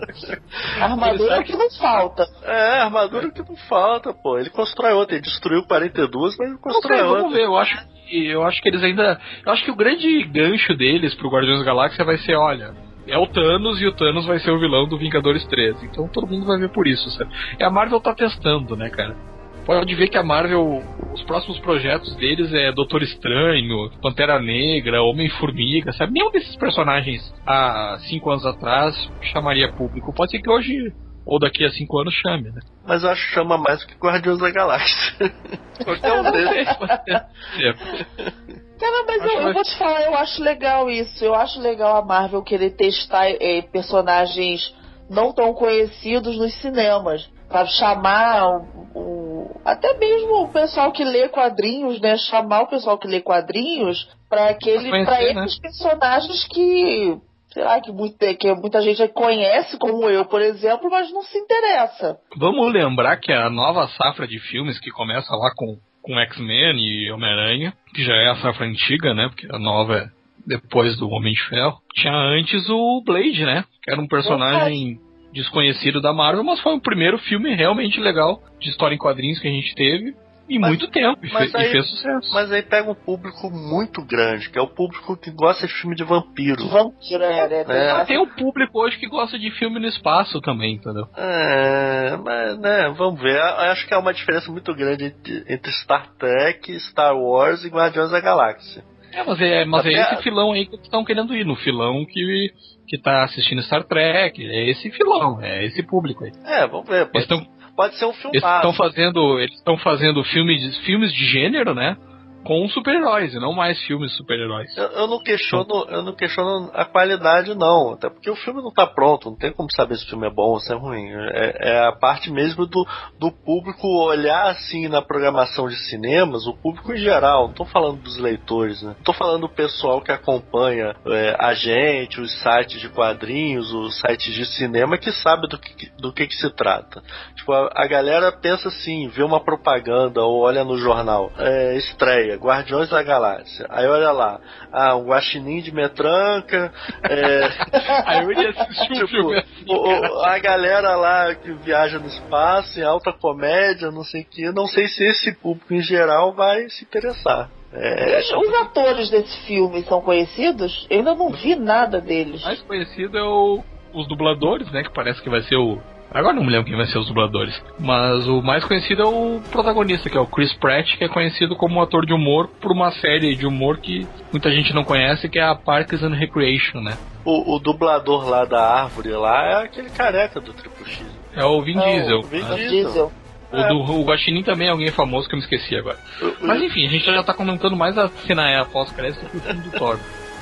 [0.80, 2.26] armadura que não falta.
[2.42, 4.38] É, armadura que não falta, pô.
[4.38, 7.22] Ele constrói outra, ele destruiu 42, mas ele constrói sei, outra.
[7.24, 9.20] Vamos ver, eu acho que eu acho que eles ainda.
[9.44, 12.74] Eu acho que o grande gancho deles pro Guardiões da Galáxia vai ser, olha,
[13.06, 15.86] é o Thanos e o Thanos vai ser o vilão do Vingadores 13.
[15.86, 17.30] Então todo mundo vai ver por isso, sabe?
[17.58, 19.16] E a Marvel tá testando, né, cara?
[19.64, 20.82] Pode ver que a Marvel,
[21.14, 26.12] os próximos projetos deles é Doutor Estranho, Pantera Negra, Homem-Formiga, sabe?
[26.12, 28.94] Nenhum desses personagens há cinco anos atrás
[29.32, 30.12] chamaria público.
[30.12, 30.92] Pode ser que hoje
[31.26, 32.60] ou daqui a cinco anos chame, né?
[32.86, 35.32] Mas eu acho que chama mais do que Guardiões da Galáxia.
[35.82, 36.68] Qualquer um deles.
[38.84, 41.24] Cara, mas eu, eu, vou te falar, eu acho legal isso.
[41.24, 44.74] Eu acho legal a Marvel querer testar eh, personagens
[45.08, 47.26] não tão conhecidos nos cinemas.
[47.48, 52.18] Pra chamar o, o, até mesmo o pessoal que lê quadrinhos, né?
[52.18, 55.44] Chamar o pessoal que lê quadrinhos para aquele, para né?
[55.46, 57.18] esses personagens que
[57.52, 61.38] sei lá, que, muita, que muita gente conhece, como eu, por exemplo, mas não se
[61.38, 62.18] interessa.
[62.36, 67.10] Vamos lembrar que a nova safra de filmes que começa lá com com X-Men e
[67.10, 69.28] Homem-Aranha, que já é a safra antiga, né?
[69.28, 70.08] Porque a nova é
[70.46, 71.78] depois do Homem de Ferro.
[71.94, 73.64] Tinha antes o Blade, né?
[73.82, 74.98] Que era um personagem
[75.32, 79.48] desconhecido da Marvel, mas foi o primeiro filme realmente legal de história em quadrinhos que
[79.48, 80.14] a gente teve
[80.48, 82.32] em mas, muito tempo e, fe aí, e, fez sucesso.
[82.32, 85.96] Mas aí pega um público muito grande, que é o público que gosta de filme
[85.96, 86.68] de vampiro.
[86.68, 88.04] Vampiro, é, é, é.
[88.04, 91.06] Tem um público hoje que gosta de filme no espaço também, entendeu?
[91.16, 93.40] É, mas, né, vamos ver.
[93.40, 95.14] Acho que há uma diferença muito grande
[95.48, 98.82] entre Star Trek, Star Wars e Guardiões da Galáxia.
[99.14, 102.52] É, mas é, mas é esse filão aí que estão querendo ir, no filão que,
[102.88, 106.32] que tá assistindo Star Trek, é esse filão, é esse público aí.
[106.44, 107.06] É, vamos ver.
[107.06, 107.32] Pode...
[107.32, 108.36] Eles pode ser um filme.
[108.36, 111.96] Eles estão fazendo, eles estão fazendo filmes, filmes de gênero, né?
[112.44, 114.76] Com super-heróis e não mais filmes super-heróis.
[114.76, 118.68] Eu, eu, não questiono, eu não questiono a qualidade não, até porque o filme não
[118.68, 121.08] está pronto, não tem como saber se o filme é bom ou se é ruim.
[121.10, 122.86] É, é, a parte mesmo do,
[123.18, 127.44] do público olhar assim na programação de cinemas, o público em geral.
[127.44, 128.94] Não estou falando dos leitores, né?
[128.98, 134.34] Estou falando do pessoal que acompanha é, a gente, os sites de quadrinhos, os sites
[134.34, 137.02] de cinema que sabe do que, do que, que se trata.
[137.36, 142.33] Tipo, a, a galera pensa assim, vê uma propaganda ou olha no jornal, é, estreia
[142.36, 143.66] Guardiões da Galáxia.
[143.68, 144.40] Aí olha lá,
[144.72, 146.72] ah, um guaxinim de metranca.
[147.02, 147.48] É...
[148.06, 152.78] Aí eu iria assistir tipo, filme assim, o, a galera lá que viaja no espaço,
[152.78, 154.52] em alta comédia, não sei o que.
[154.52, 157.50] Não sei se esse público em geral vai se interessar.
[157.72, 158.18] É...
[158.18, 160.86] Os, os, atores desse filme são conhecidos?
[160.88, 162.42] Eu ainda não vi nada deles.
[162.42, 163.62] O mais conhecido é o,
[163.92, 164.82] os dubladores, né?
[164.84, 165.80] Que parece que vai ser o
[166.14, 167.60] Agora não me lembro quem vai ser os dubladores.
[167.76, 171.56] Mas o mais conhecido é o protagonista, que é o Chris Pratt, que é conhecido
[171.56, 175.40] como ator de humor por uma série de humor que muita gente não conhece, que
[175.40, 176.96] é a Parks and Recreation, né?
[177.24, 181.04] O, o dublador lá da árvore lá é aquele careca do Triple X.
[181.34, 182.18] É o Vin Diesel.
[182.18, 183.12] É o Vin Diesel.
[183.52, 185.98] O do o Guaxinim também é alguém famoso que eu me esqueci agora.
[186.40, 189.62] Mas enfim, a gente já tá comentando mais a cena é pós-crédito que o filme
[189.62, 189.98] do Thor.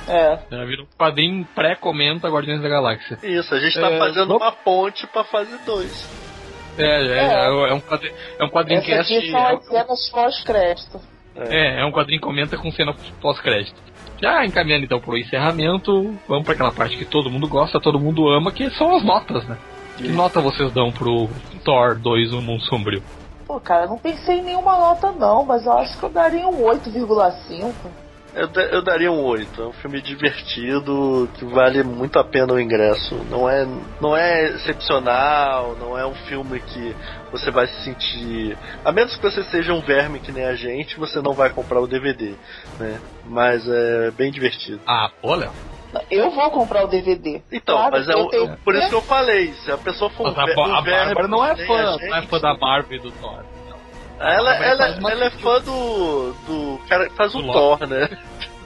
[0.08, 0.38] É.
[0.50, 3.18] Já vira um quadrinho pré-comenta Guardiões da Galáxia.
[3.22, 6.22] Isso, a gente tá É, fazendo uma ponte pra fase 2.
[6.78, 7.34] É, é, É.
[7.34, 9.16] é, é um quadrinho, é um quadrinho Essa cast.
[9.16, 11.00] aqui são as cenas pós-crédito.
[11.36, 13.80] É, é um quadrinho comenta com cena pós-crédito.
[14.20, 18.28] Já encaminhando então pro encerramento, vamos pra aquela parte que todo mundo gosta, todo mundo
[18.28, 19.56] ama, que são as notas, né?
[19.96, 21.28] Que nota vocês dão pro
[21.64, 23.02] Thor 2, O Mundo Sombrio?
[23.46, 26.46] Pô, cara, eu não pensei em nenhuma nota não, mas eu acho que eu daria
[26.46, 27.72] um 8,5.
[28.34, 29.62] Eu, eu daria um 8.
[29.62, 33.24] É um filme divertido, que vale muito a pena o ingresso.
[33.24, 33.66] Não é,
[34.00, 36.96] não é excepcional, não é um filme que
[37.30, 38.58] você vai se sentir.
[38.84, 41.80] A menos que você seja um verme que nem a gente, você não vai comprar
[41.80, 42.36] o DVD,
[42.78, 43.02] né?
[43.24, 44.80] Mas é bem divertido.
[44.86, 45.52] Ah, Léo.
[46.10, 47.42] Eu vou comprar o DVD.
[47.52, 50.08] Então, Claro, mas é, eu o- tenho- por isso que eu falei, se a pessoa
[50.10, 51.92] for um, Mas a, ver- Ba- um a verme Bárbara não é fã, a não
[52.16, 53.44] é gente, fã da Marvel e do Thor.
[54.22, 57.58] Ela, Ela ela, é fã do, do cara que faz o Do Loki.
[57.58, 58.08] Thor, né?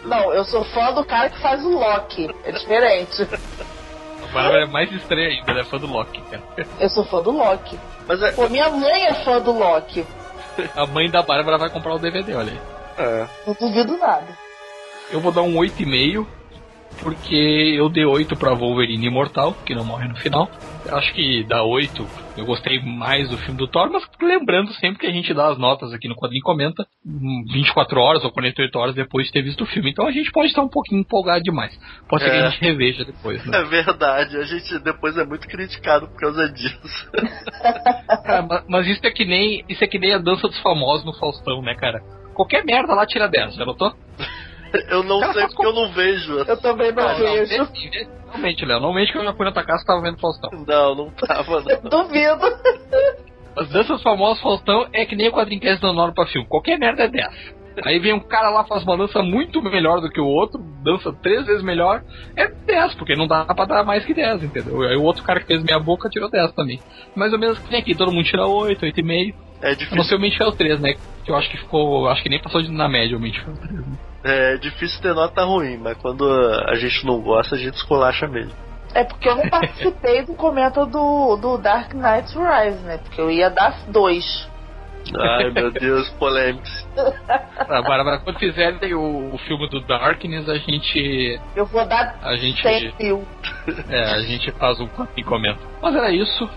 [0.04, 2.30] Não, eu sou fã do cara que faz o Loki.
[2.44, 3.22] É diferente.
[3.22, 6.42] A Bárbara é mais estranha ainda, ela é fã do Loki, cara.
[6.78, 7.78] Eu sou fã do Loki.
[8.06, 10.06] Mas é, Pô, minha mãe é fã do Loki.
[10.76, 12.60] A mãe da Bárbara vai comprar o DVD, olha aí.
[12.98, 13.26] é.
[13.46, 14.26] Não duvido nada.
[15.10, 16.26] Eu vou dar um 8,5,
[17.00, 20.48] porque eu dei 8 pra Wolverine Imortal, que não morre no final.
[20.90, 25.06] Acho que dá 8, eu gostei mais do filme do Thor, mas lembrando sempre que
[25.06, 28.94] a gente dá as notas aqui no quadrinho comenta hum, 24 horas ou 48 horas
[28.94, 29.90] depois de ter visto o filme.
[29.90, 31.76] Então a gente pode estar um pouquinho empolgado demais.
[32.08, 32.40] Pode ser que É.
[32.46, 33.58] a gente reveja depois, né?
[33.60, 37.10] É verdade, a gente depois é muito criticado por causa disso.
[38.24, 41.04] Cara, ma- mas isso é que nem isso é que nem a dança dos famosos
[41.06, 42.00] no Faustão, né, cara?
[42.34, 43.92] Qualquer merda lá tira 10, já notou?
[44.88, 46.38] Eu não Cara, sei porque eu não vejo.
[46.38, 47.68] Eu também não não, vejo.
[48.28, 50.50] Realmente, Léo, normalmente que eu já fui na tua casa, tava vendo Faustão.
[50.66, 51.90] Não, não tava, não.
[51.90, 52.44] Duvido.
[53.56, 56.46] As danças famosas Faustão é que nem o quadrinho dando hora pra filme.
[56.46, 57.56] Qualquer merda é 10.
[57.84, 61.12] Aí vem um cara lá, faz uma dança muito melhor do que o outro, dança
[61.22, 62.02] três vezes melhor,
[62.34, 64.80] é 10, porque não dá pra dar mais que 10, entendeu?
[64.82, 66.80] Aí o outro cara que fez meia boca tirou 10 também.
[67.14, 69.34] Mais ou menos que tem aqui, todo mundo tira 8, 8,5.
[69.62, 70.94] É A não difícil, ser o Mente Fel 3, né?
[71.24, 72.08] Que eu acho que ficou.
[72.08, 73.72] Acho que nem passou de- na média o Mente Fel 3.
[73.72, 73.96] Né?
[74.26, 78.52] É difícil ter nota ruim, mas quando a gente não gosta, a gente escolacha mesmo.
[78.94, 82.98] É porque eu não participei do comenta do, do Dark Knight Rise, né?
[82.98, 84.48] Porque eu ia dar dois.
[85.14, 86.86] Ai meu Deus, polêmicos.
[87.68, 91.40] Ah, Bárbara, quando fizerem o, o filme do Darkness, a gente.
[91.56, 92.62] Eu vou dar A gente.
[92.62, 93.26] 100 mil.
[93.88, 95.58] É, a gente faz um quadrinho comenta.
[95.82, 96.48] Mas era isso.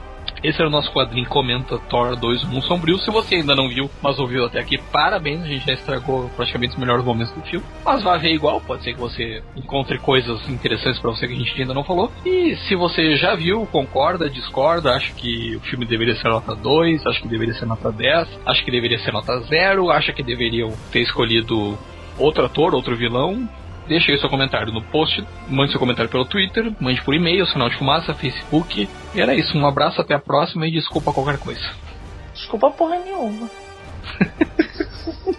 [0.44, 2.98] Esse era o nosso quadrinho Comenta Thor 2 Mundo Sombrio.
[3.00, 5.44] Se você ainda não viu, mas ouviu até aqui, parabéns.
[5.44, 7.66] A gente já estragou praticamente os melhores momentos do filme.
[7.84, 8.62] Mas vai ver igual.
[8.62, 12.12] Pode ser que você encontre coisas interessantes pra você que a gente ainda não falou.
[12.26, 17.06] E se você já viu, concorda, discorda, acha que o filme deveria ser nota 2,
[17.06, 20.72] acha que deveria ser nota 10, acha que deveria ser nota 0, acha que deveriam
[20.92, 21.78] ter escolhido
[22.18, 23.48] outro ator, outro vilão,
[23.90, 27.70] Deixe aí seu comentário no post, mande seu comentário pelo Twitter, mande por e-mail, sinal
[27.70, 28.88] de fumaça, Facebook.
[29.16, 31.68] E era isso, um abraço, até a próxima e desculpa qualquer coisa.
[32.32, 33.50] Desculpa porra nenhuma.